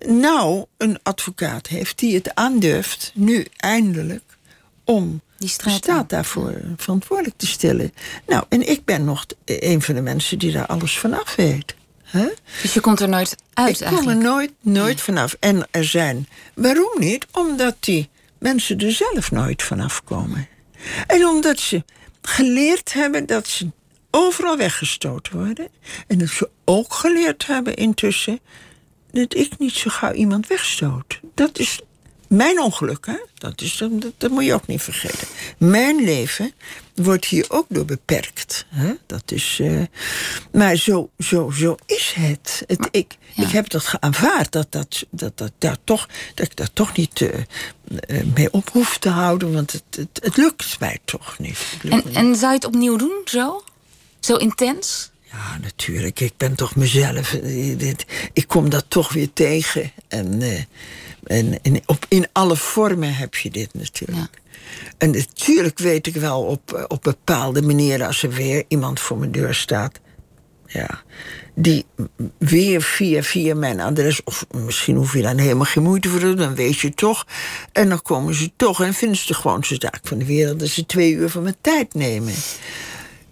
[0.07, 4.37] nou een advocaat heeft die het aandurft, nu eindelijk,
[4.83, 7.93] om die staat daarvoor verantwoordelijk te stellen.
[8.27, 11.75] Nou, en ik ben nog een van de mensen die daar alles vanaf weet.
[12.61, 15.35] Dus je komt er nooit uit ik kom er nooit, nooit vanaf.
[15.39, 16.27] En er zijn...
[16.53, 17.25] Waarom niet?
[17.31, 18.09] Omdat die
[18.41, 20.47] mensen er zelf nooit vanaf komen.
[21.07, 21.83] En omdat ze
[22.21, 23.71] geleerd hebben dat ze
[24.11, 25.67] overal weggestoten worden.
[26.07, 28.39] En dat ze ook geleerd hebben intussen
[29.11, 31.19] dat ik niet zo gauw iemand wegstoot.
[31.35, 31.79] Dat is
[32.27, 33.17] mijn ongeluk, hè?
[33.33, 35.27] Dat, is, dat, dat moet je ook niet vergeten.
[35.57, 36.53] Mijn leven
[36.95, 38.65] wordt hier ook door beperkt.
[38.69, 38.93] Hè?
[39.05, 39.81] Dat is, uh,
[40.51, 42.63] maar zo, zo, zo is het.
[42.67, 46.73] het ik, ik heb dat geaanvaard, dat, dat, dat, dat, daar toch, dat ik daar
[46.73, 47.29] toch niet uh,
[48.35, 51.57] mee op hoef te houden, want het, het, het lukt mij toch niet.
[51.89, 53.63] En, en zou je het opnieuw doen, zo?
[54.19, 55.11] Zo intens?
[55.31, 56.19] Ja, natuurlijk.
[56.19, 57.33] Ik ben toch mezelf.
[58.33, 59.91] Ik kom dat toch weer tegen.
[60.07, 60.59] En, uh,
[61.23, 64.41] en, en op, in alle vormen heb je dit natuurlijk.
[64.97, 68.07] En natuurlijk weet ik wel op, op bepaalde manieren...
[68.07, 69.99] als er weer iemand voor mijn deur staat...
[70.73, 71.03] Ja,
[71.53, 71.85] die
[72.37, 74.23] weer via, via mijn adres...
[74.23, 76.35] of misschien hoef je dan helemaal geen moeite voor te doen...
[76.35, 77.27] dan weet je toch.
[77.71, 80.59] En dan komen ze toch en vinden ze de gewoonste zaak van de wereld...
[80.59, 82.33] dat ze twee uur van mijn tijd nemen.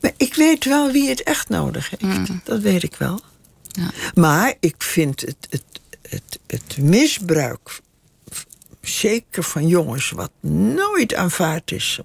[0.02, 2.30] Maar ik weet wel wie het echt nodig heeft.
[2.30, 2.41] Mm.
[2.43, 3.19] Dat weet ik wel.
[3.67, 3.91] Ja.
[4.13, 5.63] Maar ik vind het, het,
[6.02, 7.80] het, het misbruik,
[8.82, 11.99] zeker van jongens, wat nooit aanvaard is,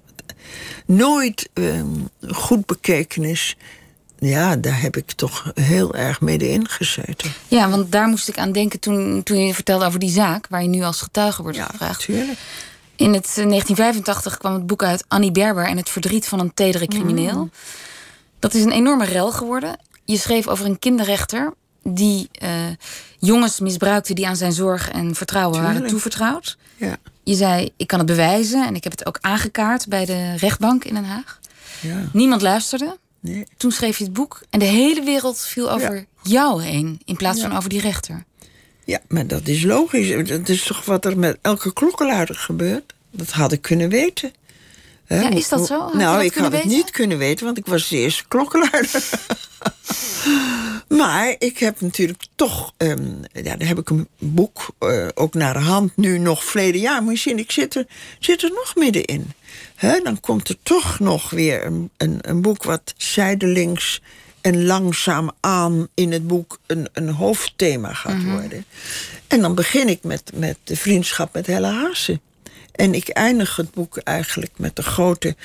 [0.85, 3.57] nooit um, goed bekeken is.
[4.19, 7.31] Ja, daar heb ik toch heel erg middenin gezeten.
[7.47, 10.47] Ja, want daar moest ik aan denken toen, toen je vertelde over die zaak...
[10.49, 11.99] waar je nu als getuige wordt ja, gevraagd.
[11.99, 12.39] Tuurlijk.
[12.95, 16.53] In het 1985 eh, kwam het boek uit Annie Berber en het verdriet van een
[16.53, 17.37] tedere crimineel.
[17.37, 17.51] Mm.
[18.39, 19.77] Dat is een enorme rel geworden.
[20.05, 22.49] Je schreef over een kinderrechter die uh,
[23.19, 26.57] jongens misbruikte die aan zijn zorg en vertrouwen waren toevertrouwd.
[26.75, 26.97] Ja.
[27.23, 30.83] Je zei, ik kan het bewijzen en ik heb het ook aangekaart bij de rechtbank
[30.83, 31.39] in Den Haag.
[31.81, 32.03] Ja.
[32.11, 32.97] Niemand luisterde.
[33.25, 33.47] Nee.
[33.57, 37.41] Toen schreef je het boek en de hele wereld viel over jou heen in plaats
[37.41, 38.23] van over die rechter.
[38.83, 40.27] Ja, maar dat is logisch.
[40.27, 42.93] Dat is toch wat er met elke klokkenluider gebeurt?
[43.11, 44.31] Dat had ik kunnen weten.
[45.07, 45.89] Ja, is dat zo?
[45.93, 49.09] nou, ik had het niet kunnen weten, want ik was de eerste klokkenluider.
[50.99, 52.73] maar ik heb natuurlijk toch...
[52.77, 56.81] Um, ja, daar heb ik een boek, uh, ook naar de hand, nu nog verleden
[56.81, 57.03] jaar.
[57.03, 57.85] Moet je zien, ik zit er,
[58.19, 59.31] zit er nog middenin.
[59.75, 64.01] He, dan komt er toch nog weer een, een, een boek wat zijdelings
[64.41, 68.31] en langzaam aan in het boek een, een hoofdthema gaat mhm.
[68.31, 68.65] worden.
[69.27, 72.19] En dan begin ik met, met de vriendschap met Helle Haase.
[72.75, 75.35] En ik eindig het boek eigenlijk met de grote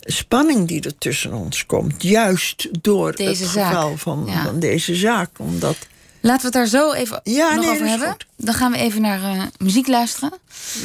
[0.00, 2.02] spanning die er tussen ons komt.
[2.02, 3.66] Juist door deze het zaak.
[3.66, 5.30] geval van, van, deze zaak.
[5.36, 5.76] Omdat...
[6.20, 8.08] Laten we het daar zo even ja, nog nee, over hebben.
[8.08, 8.26] Goed.
[8.36, 10.32] Dan gaan we even naar uh, muziek luisteren.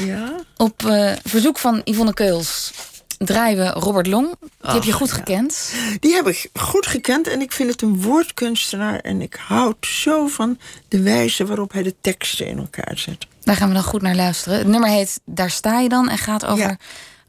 [0.05, 0.35] Ja.
[0.57, 2.71] Op uh, verzoek van Yvonne Keuls
[3.17, 4.35] draaien we Robert Long.
[4.39, 5.15] Die Ach, heb je goed ja.
[5.15, 5.73] gekend.
[5.99, 8.99] Die heb ik goed gekend en ik vind het een woordkunstenaar.
[8.99, 13.27] En ik houd zo van de wijze waarop hij de teksten in elkaar zet.
[13.45, 14.57] Daar gaan we dan goed naar luisteren.
[14.57, 16.77] Het nummer heet Daar sta je dan en gaat over, ja.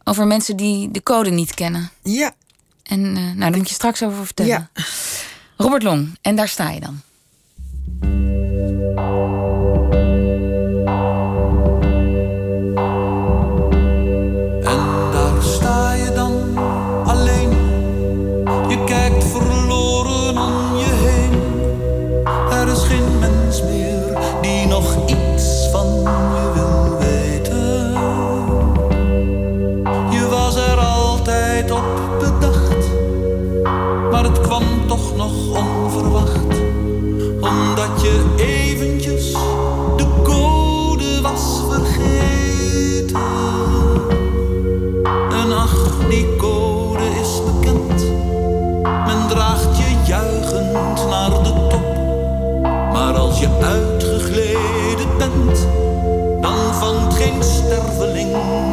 [0.05, 1.91] over mensen die de code niet kennen.
[2.03, 2.33] Ja.
[2.83, 4.71] En uh, nou, daar moet je straks over vertellen.
[4.75, 4.85] Ja.
[5.57, 7.05] Robert Long, en daar sta je dan.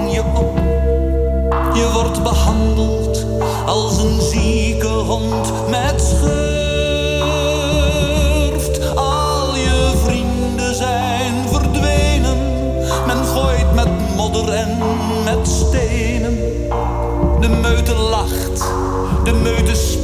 [0.09, 0.57] Je op.
[1.73, 3.25] Je wordt behandeld
[3.65, 6.45] als een zieke hond met schurft.
[8.95, 12.37] Al je vrienden zijn verdwenen,
[13.07, 14.77] men gooit met modder en
[15.23, 16.37] met stenen.
[17.39, 18.73] De meute lacht,
[19.23, 20.02] de meute spuugt,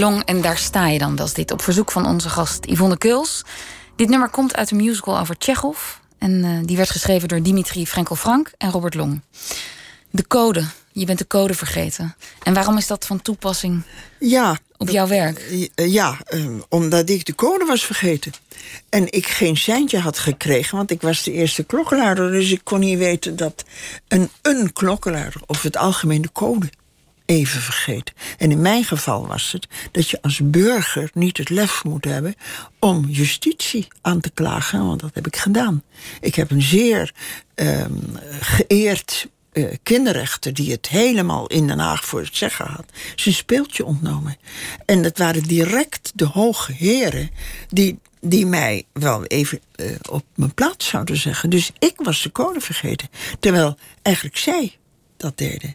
[0.00, 1.16] Long en daar sta je dan.
[1.16, 3.42] Dat is dit op verzoek van onze gast Yvonne Keuls.
[3.96, 5.78] Dit nummer komt uit een musical over Tsjechov.
[6.18, 9.20] En uh, die werd geschreven door Dimitri Frenkel-Frank en Robert Long.
[10.10, 10.64] De code.
[10.92, 12.14] Je bent de code vergeten.
[12.42, 13.82] En waarom is dat van toepassing
[14.18, 15.50] ja, op jouw werk?
[15.50, 18.32] Uh, ja, uh, omdat ik de code was vergeten.
[18.88, 22.30] En ik geen seintje had gekregen, want ik was de eerste klokkenluider.
[22.30, 23.64] Dus ik kon niet weten dat
[24.08, 26.70] een, een klokkenluider of het algemeen de code
[27.30, 28.14] even vergeten.
[28.38, 32.34] En in mijn geval was het dat je als burger niet het lef moet hebben
[32.78, 35.82] om justitie aan te klagen, want dat heb ik gedaan.
[36.20, 37.12] Ik heb een zeer
[37.54, 42.84] um, geëerd uh, kinderrechter die het helemaal in Den Haag voor het zeggen had,
[43.16, 44.36] zijn speeltje ontnomen.
[44.86, 47.30] En dat waren direct de hoge heren
[47.68, 51.50] die, die mij wel even uh, op mijn plaats zouden zeggen.
[51.50, 53.08] Dus ik was de code vergeten.
[53.40, 54.78] Terwijl eigenlijk zij
[55.20, 55.74] dat deden.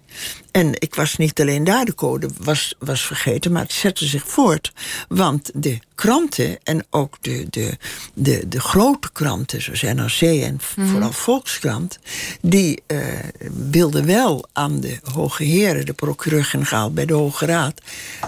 [0.51, 4.27] En ik was niet alleen daar de code was, was vergeten, maar het zette zich
[4.27, 4.71] voort.
[5.07, 7.77] Want de kranten en ook de, de,
[8.13, 10.87] de, de grote kranten, zoals NRC en mm.
[10.87, 11.99] vooral Volkskrant,
[12.41, 12.99] die uh,
[13.71, 17.81] wilden wel aan de hoge heren, de procureur-generaal bij de Hoge Raad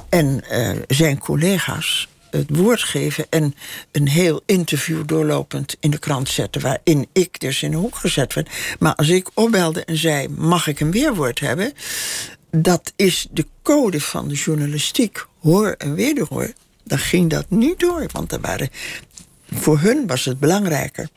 [0.10, 3.56] en uh, zijn collega's het woord geven en
[3.92, 8.34] een heel interview doorlopend in de krant zetten, waarin ik dus in de hoek gezet
[8.34, 8.50] werd.
[8.80, 11.74] Maar als ik opbelde en zei: Mag ik een weerwoord hebben?
[12.52, 16.54] Dat is de code van de journalistiek, hoor en wederhoor.
[16.84, 18.70] Dan ging dat niet door, want er waren,
[19.52, 21.10] voor hun was het belangrijker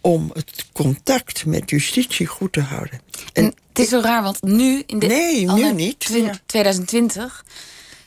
[0.00, 3.00] om het contact met justitie goed te houden.
[3.32, 6.10] En, en het is zo raar, want nu in de nee, nu niet.
[6.46, 7.44] 2020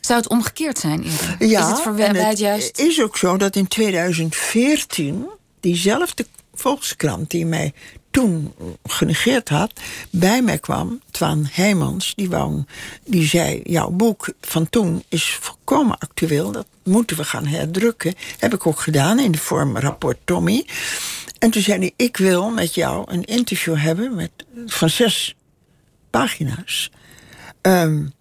[0.05, 1.47] zou het omgekeerd zijn eerder?
[1.47, 2.79] Ja, is het verwijt juist?
[2.79, 5.25] is ook zo dat in 2014
[5.59, 7.73] diezelfde Volkskrant die mij
[8.11, 12.63] toen genegeerd had, bij mij kwam, Twan Heijmans, die, wou,
[13.05, 18.13] die zei: Jouw boek van toen is volkomen actueel, dat moeten we gaan herdrukken.
[18.39, 20.65] Heb ik ook gedaan in de vorm rapport Tommy.
[21.39, 24.31] En toen zei hij: Ik wil met jou een interview hebben met,
[24.65, 25.35] van zes
[26.09, 26.91] pagina's.
[27.61, 28.13] Um,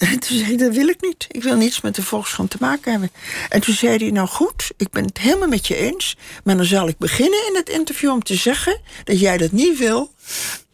[0.00, 1.26] en toen zei hij, dat wil ik niet.
[1.28, 3.10] Ik wil niets met de Volkskrant te maken hebben.
[3.48, 6.16] En toen zei hij, nou goed, ik ben het helemaal met je eens...
[6.44, 8.80] maar dan zal ik beginnen in het interview om te zeggen...
[9.04, 10.12] dat jij dat niet wil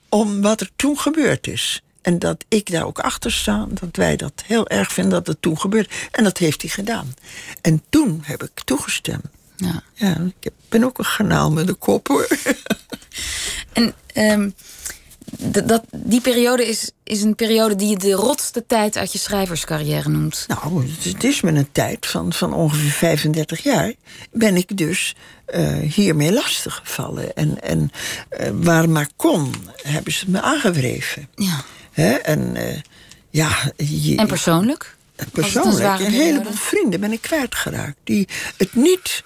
[0.08, 1.82] om wat er toen gebeurd is.
[2.02, 5.42] En dat ik daar ook achter sta, dat wij dat heel erg vinden dat het
[5.42, 5.94] toen gebeurt.
[6.10, 7.14] En dat heeft hij gedaan.
[7.60, 9.26] En toen heb ik toegestemd.
[9.56, 12.28] Ja, ja ik ben ook een ganaal met de kop hoor.
[13.72, 13.94] En...
[14.14, 14.54] Um
[15.38, 20.08] dat, die periode is, is een periode die je de rotste tijd uit je schrijverscarrière
[20.08, 20.44] noemt.
[20.48, 23.92] Nou, het is met een tijd van, van ongeveer 35 jaar.
[24.32, 25.14] Ben ik dus
[25.54, 27.34] uh, hiermee lastiggevallen.
[27.34, 27.90] En, en
[28.40, 31.28] uh, waar maar kon, hebben ze me aangewreven.
[31.34, 31.64] Ja.
[31.92, 32.12] Hè?
[32.12, 32.62] En, uh,
[33.30, 34.96] ja, je, en persoonlijk?
[35.32, 37.96] Persoonlijk, een, een heleboel vrienden ben ik kwijtgeraakt.
[38.04, 39.24] Die het niet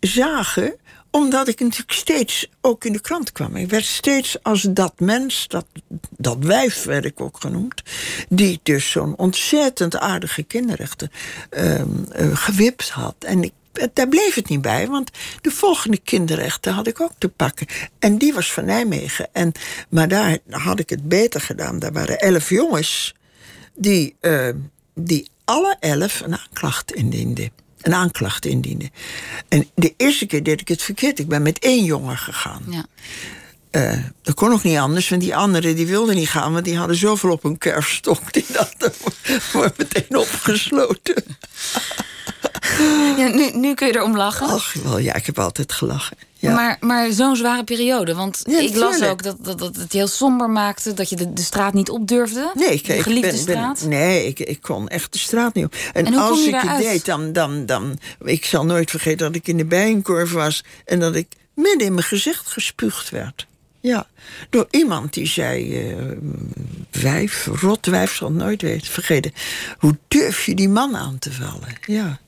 [0.00, 0.74] zagen
[1.14, 3.56] omdat ik natuurlijk steeds ook in de krant kwam.
[3.56, 5.66] Ik werd steeds als dat mens, dat,
[6.10, 7.82] dat wijf werd ik ook genoemd...
[8.28, 11.10] die dus zo'n ontzettend aardige kinderrechten
[11.50, 13.14] um, uh, gewipt had.
[13.18, 13.52] En ik,
[13.92, 17.66] daar bleef het niet bij, want de volgende kinderrechten had ik ook te pakken.
[17.98, 19.28] En die was van Nijmegen.
[19.32, 19.52] En,
[19.88, 21.78] maar daar had ik het beter gedaan.
[21.78, 23.14] Daar waren elf jongens
[23.74, 24.48] die, uh,
[24.94, 28.90] die alle elf een aanklacht indienden een aanklacht indienen.
[29.48, 31.18] En de eerste keer deed ik het verkeerd.
[31.18, 32.62] Ik ben met één jongen gegaan.
[32.70, 32.86] Ja.
[33.70, 36.52] Uh, dat kon nog niet anders, want die anderen die wilden niet gaan...
[36.52, 38.32] want die hadden zoveel op hun kerfstok.
[38.32, 38.96] Die dat
[39.52, 41.24] wordt meteen opgesloten.
[43.16, 44.46] Ja, nu, nu kun je erom lachen.
[44.46, 46.16] Ach, wel, ja, ik heb altijd gelachen.
[46.52, 48.14] Maar, maar zo'n zware periode.
[48.14, 50.94] Want ik las ook dat, dat, dat het heel somber maakte.
[50.94, 52.50] Dat je de, de straat niet op durfde.
[52.54, 53.84] Nee, ik, geliefde ben, straat.
[53.86, 55.74] nee, ik, ik kon echt de straat niet op.
[55.92, 57.98] En, als ik het deed, dan, dan, dan...
[58.24, 60.64] Ik zal nooit vergeten dat ik in de bijenkorf was...
[60.84, 63.46] en dat ik midden in mijn gezicht gespuugd werd.
[63.80, 64.06] Ja,
[64.50, 65.88] door iemand die zei...
[65.90, 65.96] Uh,
[66.90, 69.32] wijf, rotwijf, zal nooit weten, vergeten.
[69.78, 71.78] Hoe durf je die man aan te vallen?
[71.86, 72.18] Ja.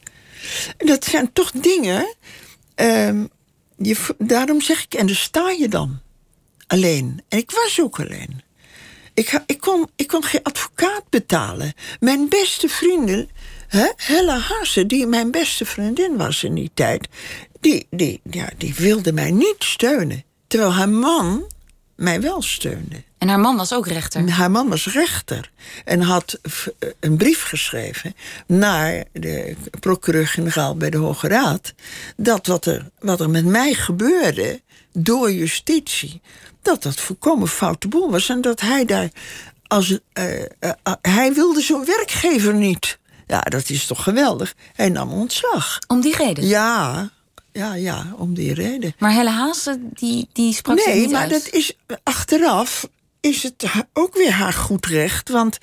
[0.76, 2.14] En dat zijn toch dingen...
[2.80, 3.28] Um,
[3.76, 6.00] je, daarom zeg ik, en daar sta je dan.
[6.66, 7.22] Alleen.
[7.28, 8.42] En ik was ook alleen.
[9.14, 11.72] Ik, ik, kon, ik kon geen advocaat betalen.
[12.00, 13.28] Mijn beste vrienden,
[13.68, 17.08] hè, Hella Haase, die mijn beste vriendin was in die tijd,
[17.60, 20.24] die, die, ja, die wilde mij niet steunen.
[20.46, 21.52] Terwijl haar man
[21.96, 23.02] mij wel steunde.
[23.18, 24.30] En haar man was ook rechter?
[24.30, 25.50] Haar man was rechter.
[25.84, 26.38] En had
[27.00, 28.14] een brief geschreven
[28.46, 31.74] naar de procureur-generaal bij de Hoge Raad.
[32.16, 34.60] Dat wat er, wat er met mij gebeurde
[34.92, 36.20] door justitie.
[36.62, 38.28] dat dat volkomen foute boel was.
[38.28, 39.08] En dat hij daar.
[39.66, 40.70] Als, uh, uh,
[41.02, 42.98] hij wilde zo'n werkgever niet.
[43.26, 44.54] Ja, dat is toch geweldig.
[44.72, 45.78] Hij nam ontslag.
[45.86, 46.46] Om die reden?
[46.46, 47.10] Ja,
[47.52, 48.94] ja, ja, om die reden.
[48.98, 51.30] Maar Helle Haase, die, die sprak Nee, niet maar uit.
[51.30, 52.88] dat is achteraf
[53.26, 55.28] is het ook weer haar goed recht.
[55.28, 55.58] Want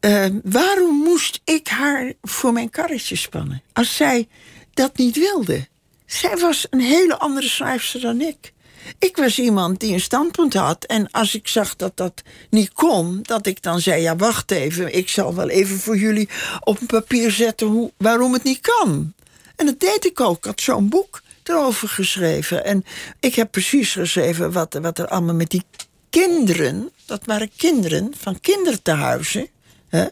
[0.00, 3.62] eh, waarom moest ik haar voor mijn karretje spannen?
[3.72, 4.28] Als zij
[4.74, 5.68] dat niet wilde.
[6.06, 8.52] Zij was een hele andere schrijfster dan ik.
[8.98, 10.84] Ik was iemand die een standpunt had.
[10.84, 14.94] En als ik zag dat dat niet kon, dat ik dan zei: Ja, wacht even,
[14.96, 16.28] ik zal wel even voor jullie
[16.60, 19.12] op een papier zetten hoe, waarom het niet kan.
[19.56, 20.36] En dat deed ik ook.
[20.36, 22.64] Ik had zo'n boek erover geschreven.
[22.64, 22.84] En
[23.20, 25.64] ik heb precies geschreven wat, wat er allemaal met die
[26.10, 29.48] kinderen, dat waren kinderen van kindertehuizen,
[29.88, 30.06] hè,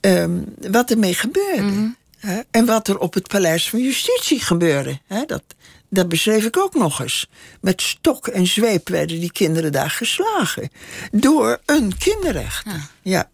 [0.00, 0.38] ehm,
[0.70, 1.94] wat ermee gebeurde.
[2.18, 5.00] Hè, en wat er op het Paleis van Justitie gebeurde.
[5.06, 5.42] Hè, dat,
[5.88, 7.28] dat beschreef ik ook nog eens.
[7.60, 10.70] Met stok en zweep werden die kinderen daar geslagen.
[11.12, 12.88] Door een kinderrechter.
[13.02, 13.30] Ja.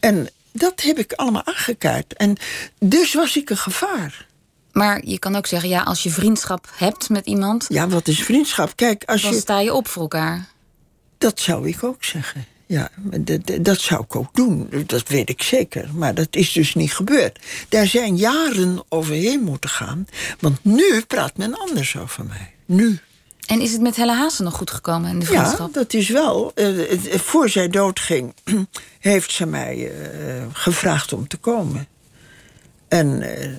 [0.00, 2.14] En dat heb ik allemaal aangekaart.
[2.14, 2.36] En
[2.78, 4.26] dus was ik een gevaar.
[4.72, 7.66] Maar je kan ook zeggen, ja, als je vriendschap hebt met iemand...
[7.68, 8.76] Ja, wat is vriendschap?
[8.76, 9.38] Kijk, als dan je.
[9.38, 10.48] sta je op voor elkaar.
[11.24, 12.44] Dat zou ik ook zeggen.
[12.66, 12.88] Ja,
[13.20, 14.68] dat, dat- zou ik ook doen.
[14.86, 15.88] Dat weet ik zeker.
[15.94, 17.38] Maar dat is dus niet gebeurd.
[17.68, 20.06] Daar zijn jaren overheen moeten gaan.
[20.40, 22.52] Want nu praat men anders over mij.
[22.66, 22.98] Nu.
[23.46, 25.74] En is het met Helle Haase nog goed gekomen in de Ja, vriendschap?
[25.74, 26.52] dat is wel.
[26.54, 28.34] eh, eh, voor zij doodging,
[29.00, 31.86] heeft ze mij eh, gevraagd om te komen.
[32.88, 33.50] En eh,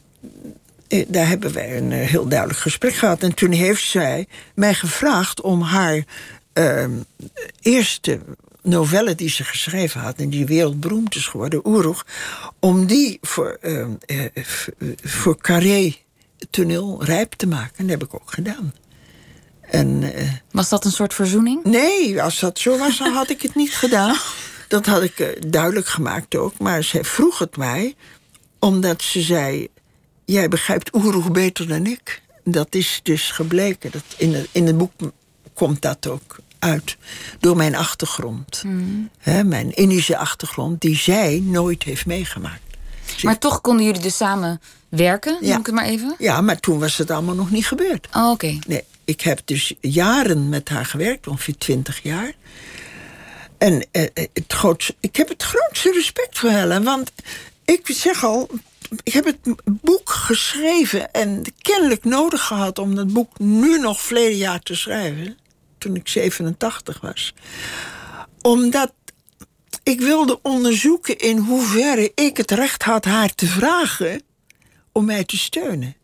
[0.88, 3.24] eh, daar hebben wij een eh, heel duidelijk gesprek gehad.
[3.24, 6.04] En toen heeft zij mij gevraagd om haar
[6.56, 6.86] eh,
[7.62, 8.20] eerste
[8.62, 10.18] novelle die ze geschreven had...
[10.18, 12.06] en die wereldberoemd is geworden, Oeroeg...
[12.60, 13.86] om die voor, eh,
[15.04, 15.96] voor Carré
[16.50, 17.78] toneel rijp te maken.
[17.78, 18.74] En dat heb ik ook gedaan.
[19.62, 20.14] En...
[20.14, 21.64] eh, Was dat een soort verzoening?
[21.64, 24.16] Nee, als dat zo was, dan had ik het niet gedaan.
[24.68, 26.58] Dat had ik eh, duidelijk gemaakt ook.
[26.60, 27.96] Maar zij vroeg het mij,
[28.60, 29.68] omdat ze zei...
[30.26, 32.22] jij begrijpt Oeroeg beter dan ik.
[32.44, 33.92] Dat is dus gebleken.
[33.92, 34.92] Dat in, het, in het boek
[35.54, 36.98] komt dat ook uit.
[37.40, 38.64] Door mijn achtergrond.
[39.20, 42.62] Hè, mijn Indische achtergrond, die zij nooit heeft meegemaakt.
[43.22, 45.58] Maar toch konden jullie dus samen werken, noem Ja.
[45.60, 46.16] ik het maar even?
[46.20, 48.08] Ja, maar toen was het allemaal nog niet gebeurd.
[48.14, 48.60] Oh, oké.
[48.68, 52.34] Nee, ik heb dus jaren met haar gewerkt, ongeveer twintig jaar.
[53.58, 56.84] En eh, eh, het grootste, ik heb het grootste respect voor Helen.
[56.84, 57.12] Want
[57.66, 58.50] ik zeg al,
[59.04, 59.38] ik heb het
[59.82, 65.38] boek geschreven en kennelijk nodig gehad om dat boek nu nog verleden jaar te schrijven.
[65.86, 67.34] Toen ik 87 was.
[68.42, 68.94] Omdat
[69.84, 74.22] ik wilde onderzoeken in hoeverre ik het recht had haar te vragen
[74.92, 75.96] om mij te steunen.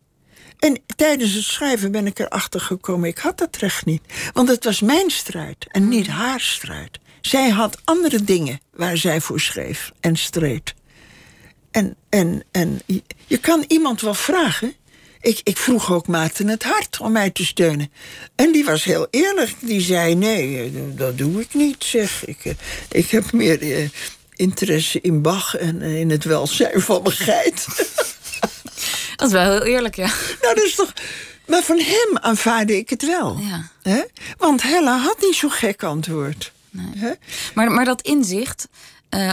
[0.58, 4.02] En tijdens het schrijven ben ik erachter gekomen, ik had dat recht niet.
[4.32, 6.98] Want het was mijn strijd en niet haar strijd.
[7.20, 10.74] Zij had andere dingen waar zij voor schreef en streed.
[11.70, 14.74] En, en, en je- je kan iemand wel vragen.
[15.22, 17.92] Ik, ik vroeg ook Maarten het Hart om mij te steunen.
[18.34, 19.54] En die was heel eerlijk.
[19.60, 22.24] Die zei, nee, eh, dat doe ik niet, zeg.
[22.24, 22.52] Ik, eh,
[22.90, 23.88] ik heb meer eh,
[24.36, 27.66] interesse in Bach en in het welzijn van mijn geit.
[29.16, 30.10] Dat is wel heel eerlijk, ja.
[30.40, 30.92] Nou, dat is toch.
[31.46, 33.38] Maar van hem aanvaarde ik het wel.
[33.40, 33.68] Ja.
[33.82, 34.02] Hè?
[34.38, 36.52] Want Hella had niet zo'n gek antwoord.
[36.76, 37.12] Hè?
[37.54, 38.68] Maar, maar dat inzicht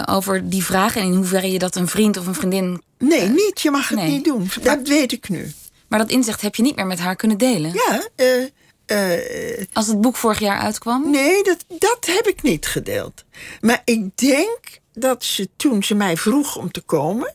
[0.06, 0.96] over die vraag...
[0.96, 2.82] en in hoeverre je dat een vriend of een vriendin...
[2.98, 3.62] Nee, niet.
[3.62, 4.10] Je mag het nee.
[4.10, 4.50] niet doen.
[4.62, 5.54] Dat weet ik nu.
[5.90, 7.74] Maar dat inzicht heb je niet meer met haar kunnen delen.
[7.74, 8.44] Ja, eh,
[8.86, 11.12] eh, Als het boek vorig jaar uitkwam...
[11.12, 13.24] nee, dat, dat heb ik niet gedeeld.
[13.62, 14.60] Maar ik denk
[14.94, 17.34] dat ze toen ze mij vroeg om te komen.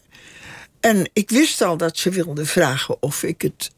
[0.80, 3.70] En ik wist al dat ze wilde vragen of ik het.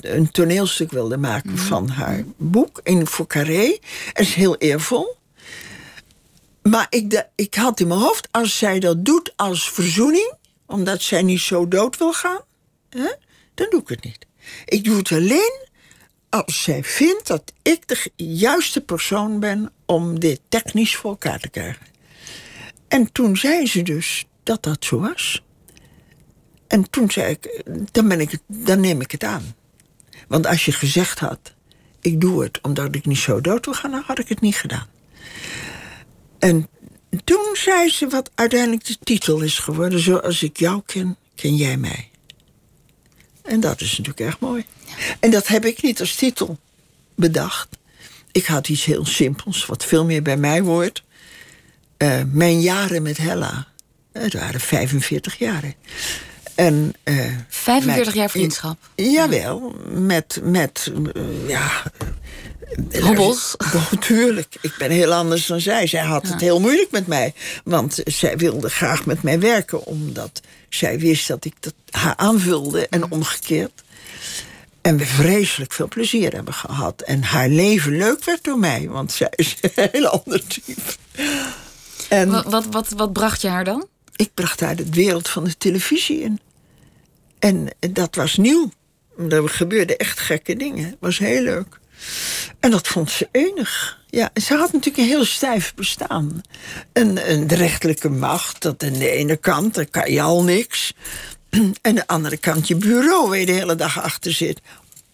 [0.00, 3.78] een- toneelstuk wilde maken van haar boek in voor Carré.
[4.12, 5.16] Dat is heel eervol.
[6.62, 10.32] Maar ik, da- ik had in mijn hoofd, als zij dat doet als verzoening,
[10.66, 12.40] omdat zij niet zo dood wil gaan,
[12.90, 13.08] hè,
[13.54, 14.26] dan doe ik het niet.
[14.64, 15.62] Ik doe het alleen
[16.28, 21.48] als zij vindt dat ik de juiste persoon ben om dit technisch voor elkaar te
[21.48, 21.86] krijgen.
[22.88, 25.42] En toen zei ze dus dat dat zo was.
[26.66, 29.54] En toen zei ik, dan, ben ik dan neem ik het aan.
[30.28, 31.54] Want als je gezegd had,
[32.00, 34.56] ik doe het omdat ik niet zo dood wil gaan, dan had ik het niet
[34.56, 34.86] gedaan.
[36.38, 36.68] En
[37.24, 40.00] toen zei ze wat uiteindelijk de titel is geworden.
[40.00, 42.10] Zoals ik jou ken, ken jij mij.
[43.44, 44.64] En dat is natuurlijk erg mooi.
[45.20, 46.58] En dat heb ik niet als titel
[47.14, 47.68] bedacht.
[48.32, 51.04] Ik had iets heel simpels, wat veel meer bij mij hoort.
[51.96, 53.68] Eh, mijn jaren met Hella.
[54.12, 55.74] Het waren 45 jaren.
[56.54, 57.14] En, eh,
[57.48, 58.76] 45 met- jaar vriendschap.
[58.94, 61.82] Jawel, met, met eh, ja,
[63.00, 63.54] Hobbels?
[63.90, 64.56] Natuurlijk.
[64.60, 65.86] Ik ben heel anders dan zij.
[65.86, 67.34] Zij had het heel moeilijk met mij.
[67.64, 69.84] Want zij wilde graag met mij werken.
[69.86, 73.82] Omdat zij wist dat ik dat haar aanvulde en omgekeerd.
[74.80, 77.00] En we vreselijk veel plezier hebben gehad.
[77.02, 78.88] En haar leven leuk werd door mij.
[78.88, 80.80] Want zij is een heel ander type.
[82.08, 83.86] En wat, wat, wat, wat bracht je haar dan?
[84.16, 86.40] Ik bracht haar de wereld van de televisie in.
[87.38, 88.72] En dat was nieuw.
[89.28, 90.84] Er gebeurden echt gekke dingen.
[90.84, 91.78] Het was heel leuk.
[92.60, 94.02] En dat vond ze enig.
[94.10, 96.40] Ja, ze had natuurlijk een heel stijf bestaan.
[96.92, 100.92] Een, een de rechterlijke macht, dat aan de ene kant, daar kan je al niks.
[101.50, 104.60] En aan de andere kant je bureau waar je de hele dag achter zit.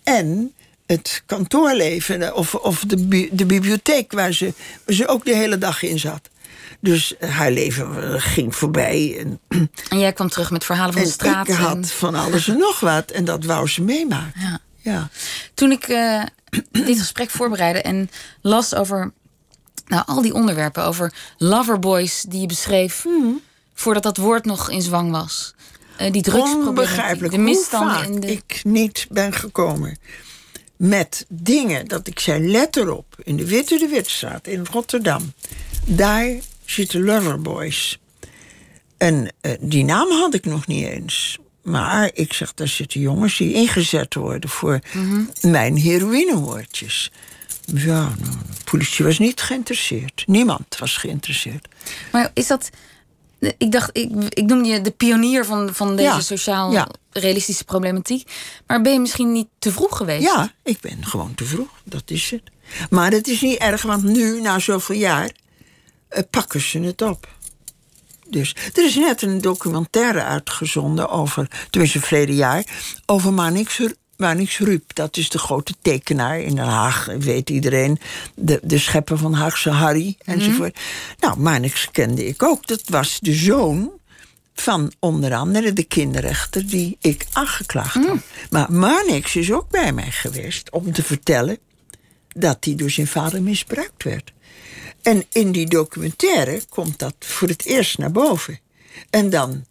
[0.02, 0.54] En
[0.86, 4.52] het kantoorleven of, of de, de bibliotheek waar ze,
[4.84, 6.30] waar ze ook de hele dag in zat.
[6.80, 9.16] Dus haar leven ging voorbij.
[9.18, 9.40] En,
[9.88, 11.48] en jij kwam terug met verhalen van de straat.
[11.48, 13.10] Ik had van alles en nog wat.
[13.10, 14.40] En dat wou ze meemaken.
[14.40, 14.60] Ja.
[14.76, 15.08] ja.
[15.54, 16.22] Toen ik uh,
[16.70, 18.10] dit gesprek voorbereidde en
[18.40, 19.12] las over
[19.86, 20.84] nou, al die onderwerpen.
[20.84, 23.40] Over loverboys die je beschreef hmm.
[23.74, 25.54] voordat dat woord nog in zwang was.
[26.00, 28.04] Uh, die drugsproblematiek, de misstanden.
[28.04, 28.30] in de...
[28.32, 29.98] ik niet ben gekomen
[30.80, 35.32] met dingen dat ik zei, let erop, in de Witte de Witstraat in Rotterdam.
[35.84, 36.26] Daar
[36.70, 37.98] zitten Loverboys.
[38.96, 41.38] En uh, die naam had ik nog niet eens.
[41.62, 45.50] Maar ik zeg, daar zitten jongens die ingezet worden voor mm -hmm.
[45.50, 47.10] mijn heroïnewoordjes.
[47.64, 48.14] Ja, nou,
[48.56, 50.24] de politie was niet geïnteresseerd.
[50.26, 51.68] Niemand was geïnteresseerd.
[52.12, 52.70] Maar is dat.
[53.58, 58.30] Ik dacht, ik, ik noemde je de pionier van, van deze sociaal-realistische problematiek.
[58.66, 60.22] Maar ben je misschien niet te vroeg geweest?
[60.22, 61.68] Ja, ik ben gewoon te vroeg.
[61.84, 62.42] Dat is het.
[62.90, 65.30] Maar het is niet erg, want nu, na zoveel jaar,
[66.30, 67.28] pakken ze het op.
[68.28, 72.64] Dus er is net een documentaire uitgezonden over, tenminste verleden jaar,
[73.06, 73.80] over Manix,
[74.16, 74.94] Manix Rup.
[74.94, 77.98] Dat is de grote tekenaar in Den Haag, weet iedereen.
[78.34, 80.74] De, de schepper van Haagse Harry enzovoort.
[80.74, 80.82] Mm
[81.18, 82.66] Nou, Manix kende ik ook.
[82.66, 83.90] Dat was de zoon
[84.54, 88.04] van onder andere de kinderrechter die ik aangeklaagd had.
[88.04, 88.22] Mm.
[88.50, 91.58] Maar Manix is ook bij mij geweest om te vertellen
[92.28, 94.32] dat hij door zijn vader misbruikt werd.
[95.02, 98.58] En in die documentaire komt dat voor het eerst naar boven.
[99.10, 99.64] En dan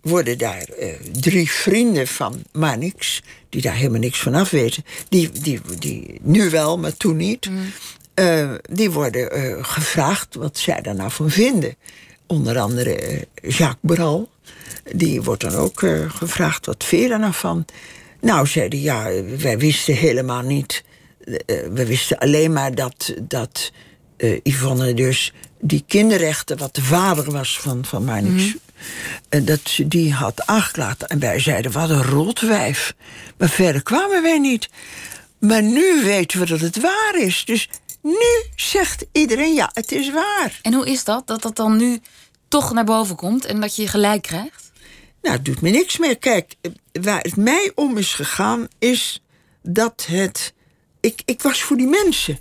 [0.00, 5.30] worden daar uh, drie vrienden van Manix, die daar helemaal niks van af weten, die,
[5.30, 7.72] die, die nu wel, maar toen niet, mm.
[8.14, 11.74] uh, die worden uh, gevraagd wat zij daar nou van vinden.
[12.26, 14.28] Onder andere Jacques Bral,
[14.92, 15.78] die wordt dan ook
[16.08, 17.64] gevraagd wat daar nou van.
[18.20, 20.84] Nou, zeiden ja, wij wisten helemaal niet.
[21.46, 23.72] we wisten alleen maar dat, dat
[24.16, 28.60] uh, Yvonne dus die kinderrechten, wat de vader was van, van Marnix, mm
[29.30, 29.44] -hmm.
[29.44, 31.06] dat ze die had aangeklaagd.
[31.06, 32.94] En wij zeiden, wat een rotwijf.
[33.38, 34.68] Maar verder kwamen wij niet.
[35.38, 37.44] Maar nu weten we dat het waar is.
[37.44, 37.68] Dus
[38.02, 40.58] nu zegt iedereen, ja, het is waar.
[40.62, 42.00] En hoe is dat, dat dat dan nu
[42.48, 44.72] toch naar boven komt en dat je gelijk krijgt?
[45.22, 46.18] Nou, het doet me niks meer.
[46.18, 46.54] Kijk,
[46.92, 49.22] waar het mij om is gegaan, is
[49.62, 50.54] dat het.
[51.00, 52.38] Ik, ik was voor die mensen.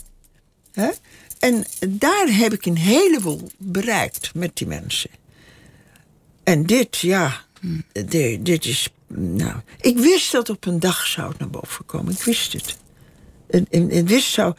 [0.72, 0.90] Hè?
[1.44, 5.10] En daar heb ik een heleboel bereikt met die mensen.
[6.44, 7.42] En dit, ja,
[8.06, 8.90] dit, dit is.
[9.16, 12.14] Nou, ik wist dat op een dag zou het naar boven komen.
[12.14, 12.78] Ik wist het.
[13.50, 14.54] En, en, wist zou,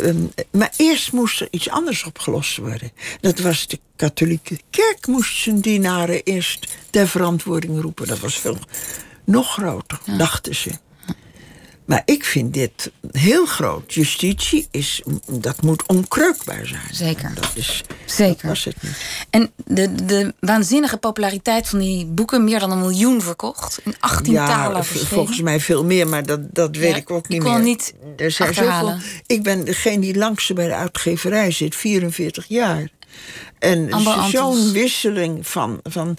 [0.00, 2.92] um, maar eerst moest er iets anders opgelost worden.
[3.20, 8.06] Dat was de katholieke kerk moest zijn dienaren eerst ter verantwoording roepen.
[8.06, 8.58] Dat was veel
[9.24, 10.70] nog groter, dachten ze.
[11.92, 13.94] Maar ik vind dit heel groot.
[13.94, 16.88] Justitie is, dat moet onkreukbaar zijn.
[16.90, 17.32] Zeker.
[17.34, 18.48] Dat is, Zeker.
[18.48, 19.26] was het niet.
[19.30, 23.80] En de, de waanzinnige populariteit van die boeken, meer dan een miljoen verkocht.
[23.84, 27.38] In 18 ja, talen volgens mij veel meer, maar dat, dat weet ik ook niet
[27.38, 27.54] ik meer.
[27.54, 32.44] kon niet er zijn zoveel, Ik ben degene die langste bij de uitgeverij zit, 44
[32.48, 32.88] jaar.
[33.58, 33.90] En
[34.30, 36.16] zo'n wisseling van, van.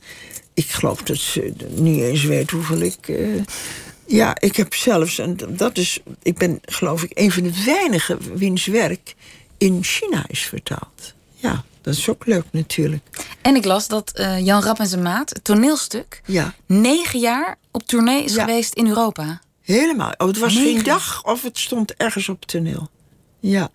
[0.53, 3.07] Ik geloof dat ze niet eens weet hoeveel ik.
[3.07, 3.41] Uh,
[4.05, 8.37] ja, ik heb zelfs, en dat is, ik ben geloof ik een van de weinigen
[8.37, 9.15] wiens werk
[9.57, 11.13] in China is vertaald.
[11.35, 13.09] Ja, dat is ook leuk natuurlijk.
[13.41, 16.53] En ik las dat uh, Jan Rap en zijn maat, het toneelstuk, ja.
[16.65, 19.41] negen jaar op tournee is geweest in Europa.
[19.61, 20.13] Helemaal.
[20.17, 20.73] Oh, het was negen.
[20.73, 22.89] geen dag of het stond ergens op toneel.
[23.39, 23.69] Ja.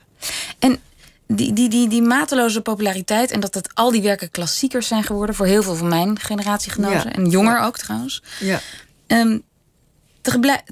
[0.58, 0.80] En
[1.26, 5.34] die, die, die, die mateloze populariteit en dat het al die werken klassiekers zijn geworden
[5.34, 7.12] voor heel veel van mijn generatiegenoten ja.
[7.12, 8.22] en jonger ook trouwens.
[8.40, 8.60] Ja.
[9.06, 9.42] Um,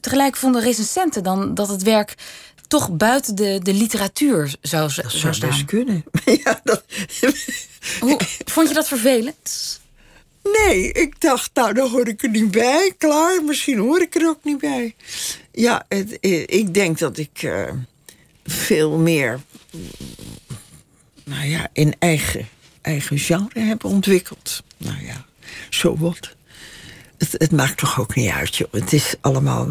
[0.01, 2.15] tegelijk vonden recensenten dan dat het werk
[2.69, 5.49] toch buiten de, de literatuur zou, dat zou staan.
[5.49, 6.05] best kunnen.
[6.45, 6.85] ja, dat...
[8.01, 9.81] Hoe, vond je dat vervelend?
[10.43, 12.93] Nee, ik dacht, nou, dan hoor ik er niet bij.
[12.99, 14.95] Klaar, misschien hoor ik er ook niet bij.
[15.53, 17.43] Ja, het, ik denk dat ik...
[17.43, 17.71] Uh,
[18.47, 19.41] veel meer
[21.25, 22.49] nou ja, in eigen,
[22.81, 24.63] eigen genre hebben ontwikkeld.
[24.77, 25.25] Nou ja,
[25.71, 26.36] zo wat.
[27.19, 28.73] Het, het, maakt toch ook niet uit, joh.
[28.73, 29.69] Het is allemaal.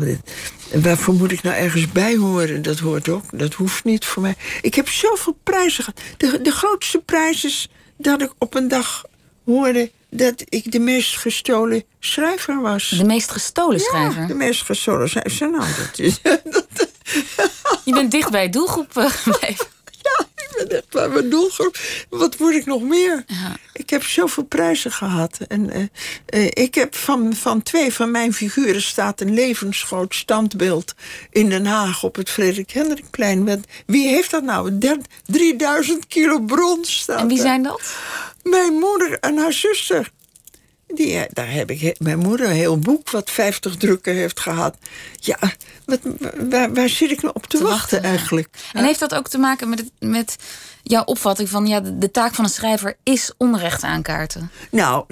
[0.74, 2.62] Waarvoor moet ik nou ergens bij horen?
[2.62, 3.24] Dat hoort ook.
[3.32, 4.36] Dat hoeft niet voor mij.
[4.62, 6.02] Ik heb zoveel prijzen gehad.
[6.18, 9.04] De, de grootste prijs is dat ik op een dag
[9.46, 12.90] hoorde dat ik de meest gestolen schrijver was.
[12.90, 14.22] De meest gestolen schrijver?
[14.22, 15.52] Ja, de meest gestolen schrijver.
[15.52, 16.20] Nou, dat is.
[17.86, 19.66] Je bent dicht bij doelgroep eh, gebleven.
[20.02, 20.45] Ja, ik ben echt
[20.90, 21.78] bij mijn doelgroep.
[22.10, 23.24] Wat word ik nog meer?
[23.28, 23.56] Ja.
[23.74, 25.38] Ik heb zoveel prijzen gehad.
[25.48, 30.94] En uh, uh, ik heb van, van twee van mijn figuren staat een levensgroot standbeeld
[31.30, 33.66] in Den Haag op het Frederik Hendrikplein.
[33.86, 34.78] Wie heeft dat nou?
[35.26, 37.20] 3000 kilo brons staat.
[37.20, 37.94] En wie zijn dat?
[38.44, 40.12] Mijn moeder en haar zuster.
[40.96, 44.78] Die, daar heb ik mijn moeder een heel boek wat 50 drukken heeft gehad.
[45.20, 45.40] Ja,
[45.86, 46.00] wat,
[46.50, 48.50] waar, waar zit ik nou op te, wachten, eigenlijk?
[48.74, 50.36] En heeft dat ook te maken met, met
[50.84, 54.52] jouw opvatting van ja, de, taak van een schrijver is onrecht aankaarten?
[54.72, 55.06] Nou,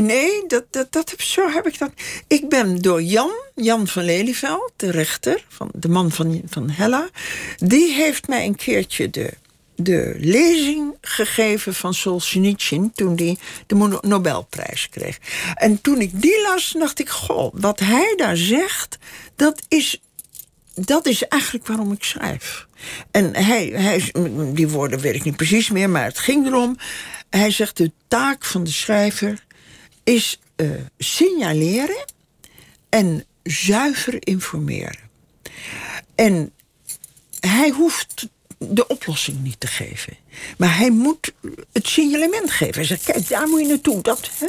[0.00, 1.90] nee, dat, dat, dat heb, zo heb ik dat.
[2.26, 7.08] Ik ben door Jan, Jan van Lelyveld, de rechter, van, de man van, van Hella,
[7.56, 9.32] die heeft mij een keertje de
[9.82, 15.18] de lezing gegeven van Solzhenitsyn toen hij de Nobelprijs kreeg.
[15.54, 18.98] En toen ik die las, dacht ik: Goh, wat hij daar zegt,
[19.36, 20.00] dat is,
[20.74, 22.66] dat is eigenlijk waarom ik schrijf.
[23.10, 24.12] En hij, hij,
[24.54, 26.76] die woorden weet ik niet precies meer, maar het ging erom.
[27.30, 29.44] Hij zegt: de taak van de schrijver
[30.04, 32.04] is uh, signaleren
[32.88, 34.98] en zuiver informeren.
[36.14, 36.52] En
[37.40, 38.28] hij hoeft
[38.68, 40.16] de oplossing niet te geven.
[40.58, 41.32] Maar hij moet
[41.72, 42.74] het signalement geven.
[42.74, 44.02] Hij zegt, kijk, daar moet je naartoe.
[44.02, 44.46] Dat, hè?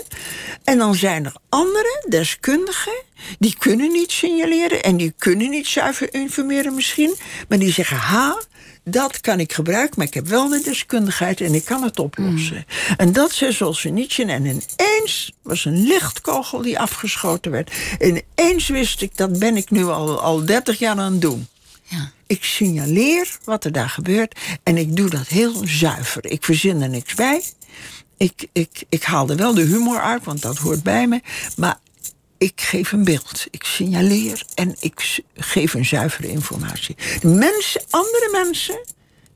[0.63, 3.03] En dan zijn er andere deskundigen...
[3.39, 7.15] die kunnen niet signaleren en die kunnen niet zuiver informeren misschien...
[7.47, 8.41] maar die zeggen, ha,
[8.83, 12.65] dat kan ik gebruiken, maar ik heb wel de deskundigheid en ik kan het oplossen.
[12.67, 12.95] Mm.
[12.97, 14.29] En dat zei Solzhenitsyn.
[14.29, 17.71] En ineens was een lichtkogel die afgeschoten werd.
[17.99, 21.47] En ineens wist ik, dat ben ik nu al, al 30 jaar aan het doen.
[22.27, 26.25] Ik signaleer wat er daar gebeurt en ik doe dat heel zuiver.
[26.25, 27.43] Ik verzin er niks bij.
[28.17, 31.21] Ik, ik, ik haal er wel de humor uit, want dat hoort bij me.
[31.57, 31.79] Maar
[32.37, 33.47] ik geef een beeld.
[33.51, 36.95] Ik signaleer en ik geef een zuivere informatie.
[37.21, 38.79] Mensen, andere mensen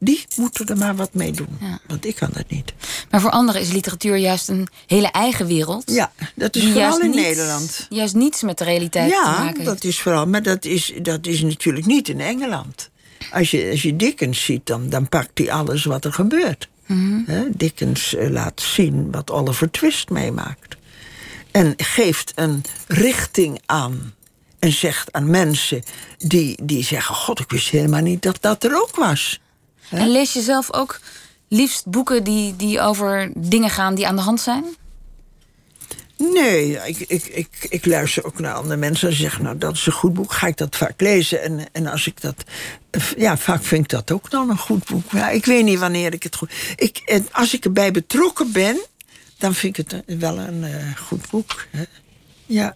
[0.06, 1.58] die moeten er maar wat mee doen.
[1.88, 2.74] Want ik kan dat niet.
[3.10, 5.92] Maar voor anderen is literatuur juist een hele eigen wereld.
[5.92, 7.86] Ja, dat is vooral in Nederland.
[7.90, 9.60] Juist niets met de realiteit ja, te maken.
[9.60, 10.28] Ja, dat is vooral.
[10.28, 12.90] Maar dat is, dat is natuurlijk niet in Engeland.
[13.32, 16.70] Als je, als je Dickens ziet, dan, dan pakt hij alles wat er gebeurt.
[16.86, 17.26] Mm
[17.58, 20.76] Dickens eh, laat zien wat Oliver Twist meemaakt.
[21.52, 24.14] En geeft een richting aan.
[24.60, 25.84] En zegt aan mensen
[26.18, 29.40] die, die zeggen: God, ik wist helemaal niet dat dat er ook was.
[29.90, 31.00] En lees je zelf ook
[31.48, 34.66] liefst boeken die, die over dingen gaan die aan de hand zijn?
[36.18, 39.86] Nee, ik, ik, ik, ik luister ook naar andere mensen en zeg, nou, dat is
[39.86, 41.42] een goed boek, ga ik dat vaak lezen.
[41.42, 42.44] En, en als ik dat,
[43.18, 45.12] ja, vaak vind ik dat ook dan een goed boek.
[45.12, 46.52] Ja, ik weet niet wanneer ik het goed.
[46.76, 48.80] Ik, en als ik erbij betrokken ben,
[49.38, 51.66] dan vind ik het wel een uh, goed boek.
[51.70, 51.84] Hè?
[52.46, 52.76] Ja.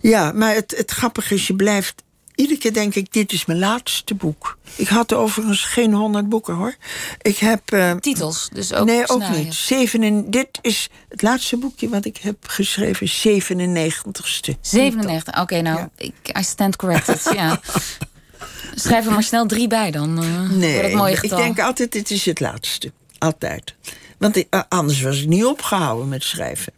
[0.00, 2.02] Ja, maar het, het grappige is, je blijft
[2.36, 4.58] iedere keer denk ik, dit is mijn laatste boek.
[4.74, 6.74] Ik had overigens geen honderd boeken, hoor.
[7.22, 7.72] Ik heb...
[7.72, 9.54] Uh, Titels, dus ook Nee, ook niet.
[9.54, 14.60] Zeven en, dit is het laatste boekje wat ik heb geschreven, 97ste.
[14.60, 17.60] 97, oké, nou, ik, I stand corrected, ja.
[18.74, 21.38] Schrijf er maar snel drie bij dan, uh, nee, dat mooie getal.
[21.38, 22.92] ik denk altijd, dit is het laatste.
[23.18, 23.74] Altijd.
[24.18, 26.72] Want uh, anders was ik niet opgehouden met schrijven.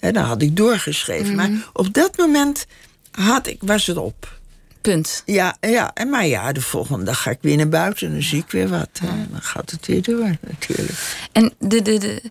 [0.00, 1.34] En dan had ik doorgeschreven.
[1.34, 1.60] Maar mhm.
[1.72, 2.66] op dat moment
[3.10, 4.39] had ik, was het op.
[4.80, 5.22] Punt.
[5.26, 8.22] Ja, ja, en maar ja, de volgende dag ga ik weer naar buiten en dan
[8.22, 8.88] zie ik weer wat.
[9.30, 11.28] Dan gaat het weer door, natuurlijk.
[11.32, 12.22] En de, de, de,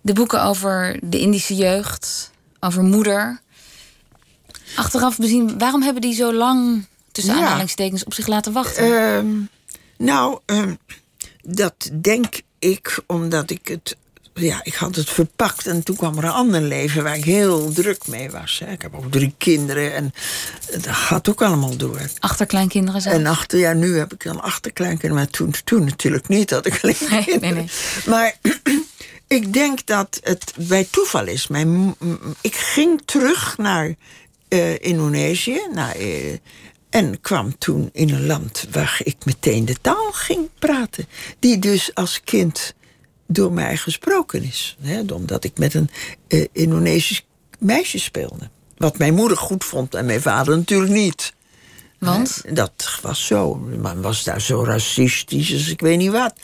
[0.00, 2.30] de boeken over de Indische jeugd,
[2.60, 3.40] over moeder.
[4.76, 8.86] Achteraf bezien, waarom hebben die zo lang tussen aanhalingstekens op zich laten wachten?
[8.86, 9.46] Uh,
[9.98, 10.62] nou, uh,
[11.42, 13.96] dat denk ik omdat ik het
[14.34, 17.72] ja, ik had het verpakt en toen kwam er een ander leven waar ik heel
[17.72, 18.60] druk mee was.
[18.64, 18.72] Hè.
[18.72, 20.12] Ik heb ook drie kinderen en
[20.70, 22.00] dat gaat ook allemaal door.
[22.18, 23.14] Achterkleinkinderen zijn.
[23.14, 26.48] En achter, ja, nu heb ik dan achterkleinkinderen, maar toen, toen natuurlijk niet.
[26.48, 27.66] Dat ik alleen nee, nee, nee.
[28.06, 28.36] Maar
[29.38, 31.46] ik denk dat het bij toeval is.
[31.46, 31.94] Mijn,
[32.40, 33.94] ik ging terug naar
[34.48, 36.36] uh, Indonesië, naar, uh,
[36.90, 41.06] en kwam toen in een land waar ik meteen de taal ging praten.
[41.38, 42.74] Die dus als kind
[43.26, 44.76] door mij gesproken is.
[44.80, 45.90] Hè, omdat ik met een
[46.28, 47.26] uh, Indonesisch
[47.58, 48.50] meisje speelde.
[48.76, 51.32] Wat mijn moeder goed vond en mijn vader natuurlijk niet.
[51.98, 52.42] Want?
[52.52, 53.54] Dat was zo.
[53.54, 56.34] Man was daar zo racistisch als ik weet niet wat.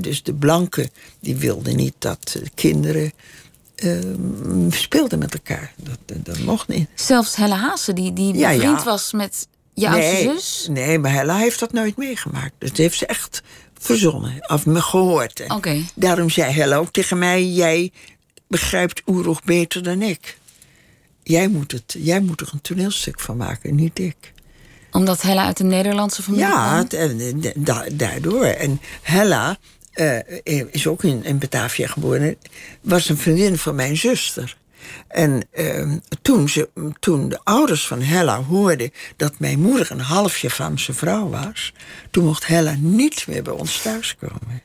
[0.00, 0.90] dus de blanken
[1.20, 3.12] die wilden niet dat kinderen
[3.84, 5.72] uh, speelden met elkaar.
[5.76, 6.88] Dat, dat, mocht niet.
[6.94, 10.66] Zelfs Helle Haase, die, die ja, bevriend was met je oudste zus?
[10.70, 12.52] Nee, maar Hella heeft dat nooit meegemaakt.
[12.58, 13.42] Dat heeft ze echt
[13.80, 15.44] verzonnen, of me gehoord.
[15.94, 17.46] Daarom zei Hella ook tegen mij...
[17.46, 17.92] jij
[18.46, 20.38] begrijpt Oerog beter dan ik.
[21.22, 24.32] Jij moet, het, jij moet er een toneelstuk van maken, niet ik
[24.90, 27.18] omdat Hella uit een Nederlandse familie ja, kwam?
[27.64, 28.44] Ja, daardoor.
[28.44, 29.58] En Hella
[29.94, 30.18] uh,
[30.70, 32.36] is ook in, in Batavia geboren.
[32.80, 34.56] Was een vriendin van mijn zuster.
[35.08, 36.68] En uh, toen, ze,
[37.00, 41.72] toen de ouders van Hella hoorden dat mijn moeder een half Javaanse vrouw was,
[42.10, 44.62] toen mocht Hella niet meer bij ons thuiskomen.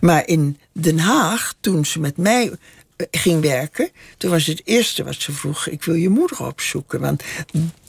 [0.00, 2.52] Maar in Den Haag, toen ze met mij
[2.96, 7.00] eh, ging werken, toen was het eerste wat ze vroeg: ik wil je moeder opzoeken.
[7.00, 7.22] Want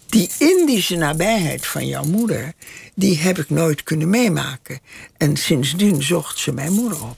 [0.09, 2.53] die Indische nabijheid van jouw moeder,
[2.95, 4.79] die heb ik nooit kunnen meemaken.
[5.17, 7.17] En sindsdien zocht ze mijn moeder op.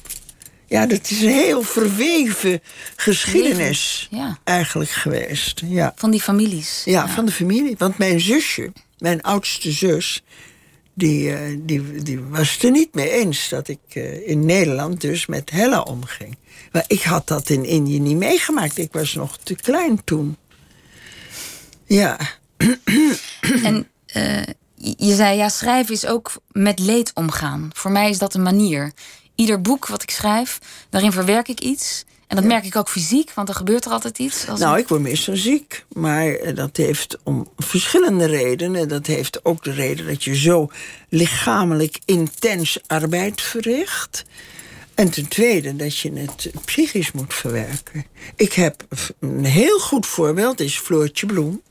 [0.73, 2.61] Ja, dat is een heel verweven
[2.95, 4.37] geschiedenis ja.
[4.43, 5.61] eigenlijk geweest.
[5.65, 5.93] Ja.
[5.95, 6.81] Van die families.
[6.85, 7.75] Ja, van de familie.
[7.77, 10.23] Want mijn zusje, mijn oudste zus,
[10.93, 15.01] die, eh, die, die was het er niet mee eens dat ik eh, in Nederland
[15.01, 16.37] dus met Hella omging.
[16.71, 18.77] Maar ik had dat in Indië niet meegemaakt.
[18.77, 20.37] Ik was nog te klein toen.
[21.85, 22.17] Ja.
[23.63, 24.43] En uh,
[24.97, 27.69] je zei, ja, schrijven is ook met leed omgaan.
[27.73, 28.93] Voor mij is dat een manier.
[29.35, 30.59] Ieder boek wat ik schrijf,
[30.89, 32.05] daarin verwerk ik iets.
[32.27, 34.47] En dat merk ik ook fysiek, want er gebeurt er altijd iets.
[34.47, 35.85] Als nou, ik word meestal ziek.
[35.93, 38.87] Maar eh, dat heeft om verschillende redenen.
[38.87, 40.69] Dat heeft ook de reden dat je zo
[41.09, 44.25] lichamelijk intens arbeid verricht.
[44.95, 48.05] En ten tweede dat je het psychisch moet verwerken.
[48.35, 48.85] Ik heb
[49.19, 51.61] een heel goed voorbeeld, is Floortje Bloem.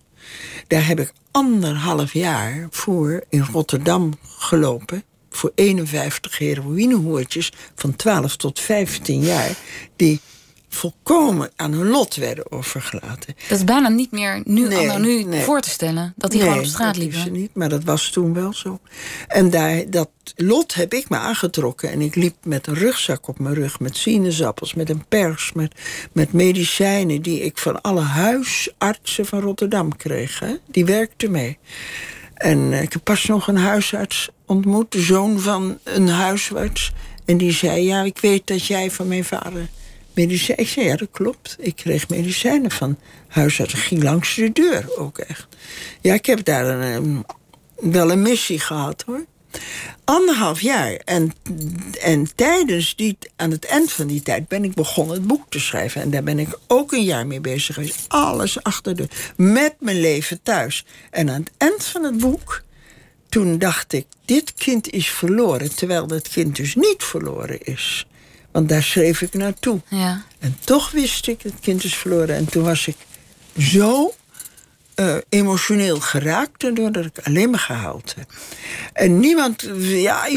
[0.66, 5.04] Daar heb ik anderhalf jaar voor in Rotterdam gelopen.
[5.33, 9.51] Voor 51 heroïnehoertjes van 12 tot 15 jaar.
[9.97, 10.20] Die
[10.74, 13.35] volkomen aan hun lot werden overgelaten.
[13.49, 16.14] Dat is bijna niet meer nu, nee, nu voor te stellen.
[16.16, 17.18] Dat die gewoon op straat liepen.
[17.18, 18.80] Nee, niet, maar dat was toen wel zo.
[19.28, 21.91] En daar, dat lot heb ik me aangetrokken.
[21.91, 23.80] En ik liep met een rugzak op mijn rug.
[23.80, 25.53] Met sinaasappels, met een pers.
[25.53, 25.74] Met,
[26.12, 30.39] met medicijnen die ik van alle huisartsen van Rotterdam kreeg.
[30.39, 30.55] Hè.
[30.66, 31.59] Die werkten mee.
[32.35, 34.92] En ik heb pas nog een huisarts ontmoet.
[34.92, 36.92] De zoon van een huisarts.
[37.24, 39.68] En die zei, ja, ik weet dat jij van mijn vader
[40.14, 40.64] medicijnen.
[40.64, 41.57] Ik zei, ja, dat klopt.
[41.59, 42.98] Ik kreeg medicijnen van
[43.28, 43.74] huisarts.
[43.74, 45.46] ging langs de deur ook echt.
[46.00, 49.24] Ja, ik heb daar een, ehm, wel een missie gehad, hoor.
[50.05, 50.92] Anderhalf jaar.
[50.92, 51.32] En,
[52.03, 55.61] en tijdens die, aan het eind van die tijd ben ik begonnen het boek te
[55.61, 56.03] schrijven.
[56.03, 58.05] En daar ben ik ook een jaar mee bezig geweest.
[58.09, 59.09] Alles achter de...
[59.36, 60.84] Met mijn leven thuis.
[61.11, 62.62] En aan het eind van het boek...
[63.33, 65.74] Toen dacht ik, dit kind is verloren.
[65.74, 68.07] Terwijl dat kind dus niet verloren is.
[68.51, 69.80] Want daar schreef ik naartoe.
[69.89, 70.24] Ja.
[70.39, 72.37] En toch wist ik, het kind is verloren.
[72.37, 72.97] En toen was ik
[73.59, 74.14] zo
[74.97, 76.76] uh, emotioneel geraakt...
[76.76, 78.33] doordat ik alleen maar gehuild heb.
[78.93, 79.68] En niemand...
[79.78, 80.28] Ja,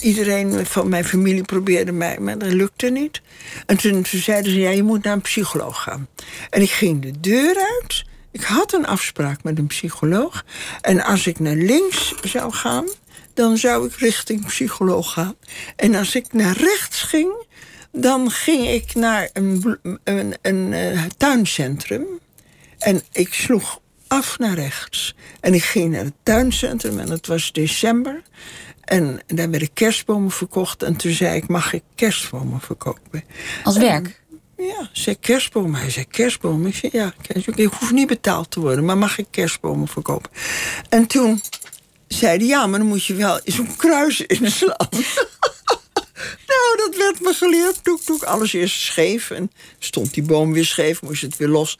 [0.00, 2.18] iedereen van mijn familie probeerde mij...
[2.18, 3.20] maar dat lukte niet.
[3.66, 6.08] En toen, toen zeiden ze, ja, je moet naar een psycholoog gaan.
[6.50, 8.04] En ik ging de deur uit...
[8.36, 10.44] Ik had een afspraak met een psycholoog.
[10.80, 12.84] En als ik naar links zou gaan,
[13.34, 15.34] dan zou ik richting psycholoog gaan.
[15.76, 17.46] En als ik naar rechts ging,
[17.92, 22.06] dan ging ik naar een, een, een, eh, tuincentrum.
[22.78, 25.14] En ik sloeg af naar rechts.
[25.40, 28.22] En ik ging naar het tuincentrum en het was december.
[28.80, 30.82] En daar werden kerstbomen verkocht.
[30.82, 33.24] En toen zei ik, mag ik kerstbomen verkopen?
[33.64, 34.24] Als werk?
[34.56, 35.80] Ja, zei kerstbomen.
[35.80, 36.68] Hij zei kerstbomen.
[36.68, 37.14] Ik zei, ja,
[37.54, 40.30] ik hoef niet betaald te worden, maar mag ik kerstbomen verkopen?
[40.88, 41.40] En toen
[42.08, 42.46] zeiden...
[42.46, 44.88] ja, maar dan moet je wel zo'n kruis inslaan.
[46.52, 47.84] nou, dat werd me geleerd.
[47.84, 49.30] Toek, toek, alles eerst scheef.
[49.30, 51.78] En stond die boom weer scheef, moest het weer los.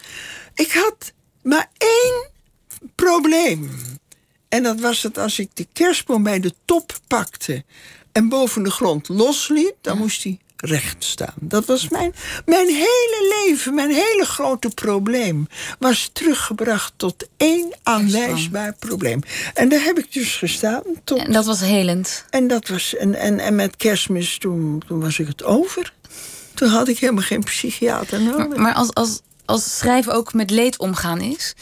[0.54, 1.12] Ik had
[1.42, 2.30] maar één
[2.94, 3.70] probleem.
[4.48, 7.64] En dat was dat als ik de kerstboom bij de top pakte...
[8.12, 11.34] en boven de grond losliet, dan moest hij recht staan.
[11.40, 12.14] Dat was mijn,
[12.46, 15.46] mijn hele leven, mijn hele grote probleem.
[15.78, 19.20] Was teruggebracht tot één aanwijsbaar probleem.
[19.54, 20.82] En daar heb ik dus gestaan.
[21.04, 22.24] Tot, en dat was helend.
[22.30, 25.92] En, dat was, en, en, en met kerstmis, toen, toen was ik het over.
[26.54, 28.48] Toen had ik helemaal geen psychiater nodig.
[28.48, 31.54] Maar, maar als, als, als schrijven ook met leed omgaan is...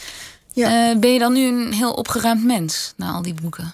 [0.53, 0.89] Ja.
[0.89, 3.73] Uh, ben je dan nu een heel opgeruimd mens na al die boeken?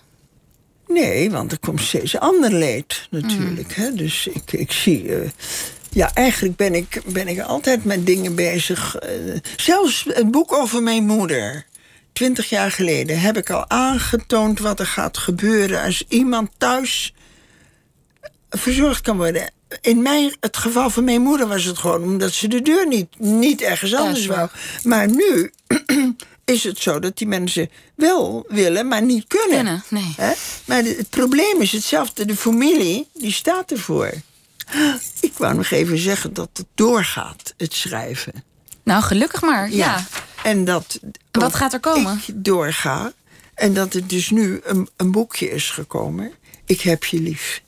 [0.94, 3.78] Nee, want er komt steeds ander leed natuurlijk.
[3.78, 3.84] Mm.
[3.84, 3.94] Hè?
[3.94, 5.04] Dus ik, ik zie...
[5.04, 5.30] Uh,
[5.94, 8.98] ja, eigenlijk ben ik, ben ik altijd met dingen bezig.
[9.04, 11.66] Uh, zelfs het boek over mijn moeder.
[12.14, 17.14] twintig jaar geleden heb ik al aangetoond wat er gaat gebeuren als iemand thuis
[18.50, 19.52] verzorgd kan worden.
[19.82, 23.20] In mijn, het geval van mijn moeder was het gewoon omdat ze de deur niet,
[23.20, 24.50] niet ergens anders wou.
[24.84, 25.52] Maar nu
[26.52, 29.56] is het zo dat die mensen wel willen, maar niet kunnen.
[29.56, 30.36] Kunnen, nee.
[30.66, 32.26] Maar het probleem is hetzelfde.
[32.26, 34.14] De familie, die staat ervoor.
[35.20, 38.44] Ik wou nog even zeggen dat het doorgaat, het schrijven.
[38.84, 39.72] Nou, gelukkig maar.
[39.72, 40.06] Ja.
[40.44, 41.00] En dat
[41.32, 42.22] Wat gaat er komen?
[42.28, 43.12] ik doorga.
[43.54, 46.32] En dat er dus nu een, een boekje is gekomen.
[46.66, 47.62] Ik heb je lief.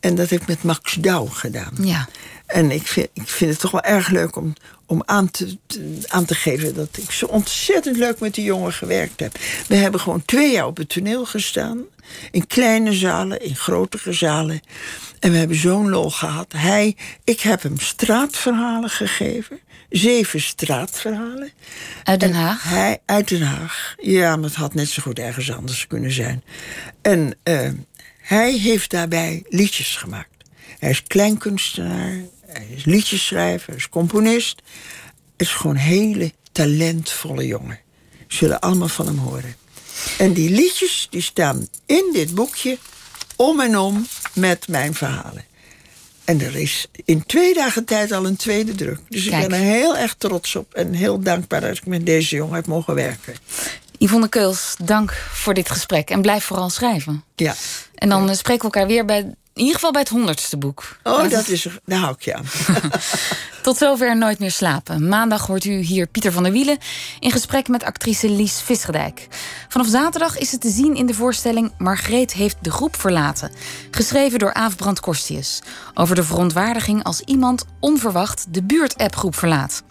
[0.00, 1.74] En dat heb ik met Max Douw gedaan.
[1.80, 2.08] Ja.
[2.46, 4.54] En ik vind, ik vind het toch wel erg leuk om,
[4.88, 8.72] om aan, te, te- aan te geven dat ik zo ontzettend leuk met die jongen
[8.72, 9.38] gewerkt heb.
[9.66, 11.82] We hebben gewoon twee jaar op het toneel gestaan.
[12.30, 14.60] In kleine zalen, in grotere zalen.
[15.20, 16.52] En we hebben zo'n lol gehad.
[16.56, 19.58] Hij, ik heb hem straatverhalen gegeven.
[19.90, 21.50] Zeven straatverhalen.
[22.04, 22.62] Uit Den En Haag.
[22.62, 23.94] Hij, uit Den Haag.
[24.00, 26.42] Ja, maar het had net zo goed ergens anders kunnen zijn.
[27.02, 27.70] En eh,
[28.20, 30.28] hij heeft daarbij liedjes gemaakt.
[30.78, 32.14] Hij is kleinkunstenaar,
[32.52, 34.62] hij is liedjesschrijver, hij is componist.
[35.36, 37.80] Het is gewoon een hele talentvolle jongen.
[38.28, 39.56] Zullen allemaal van hem horen.
[40.18, 42.78] En die liedjes die staan in dit boekje
[43.36, 45.44] om en om met mijn verhalen.
[46.24, 49.00] En er is in twee dagen tijd al een tweede druk.
[49.08, 52.36] Dus ik ben er heel erg trots op en heel dankbaar dat ik met deze
[52.36, 53.34] jongen heb mogen werken.
[53.98, 56.10] Yvonne Keuls, dank voor dit gesprek.
[56.10, 57.24] En blijf vooral schrijven.
[57.36, 57.54] Ja.
[57.94, 60.96] En dan eh, spreken we elkaar weer bij, in ieder geval bij het honderdste boek.
[61.02, 62.44] Oh, dat is, er- daar hou ik je aan.
[63.62, 65.08] Tot zover Nooit meer slapen.
[65.08, 66.78] Maandag hoort u hier Pieter van der Wielen
[67.20, 69.28] in gesprek met actrice Lies Visgedijk.
[69.68, 73.50] Vanaf zaterdag is het te zien in de voorstelling Margreet heeft de groep verlaten.
[73.90, 75.62] Geschreven door Aaf Brand Korstius.
[75.94, 79.82] Over de verontwaardiging als iemand onverwacht de buurt-appgroep verlaat.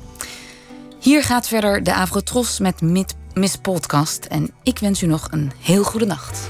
[0.99, 2.82] Hier gaat verder de Avrotros met
[3.34, 4.26] Miss Podcast.
[4.26, 6.49] En ik wens u nog een heel goede nacht.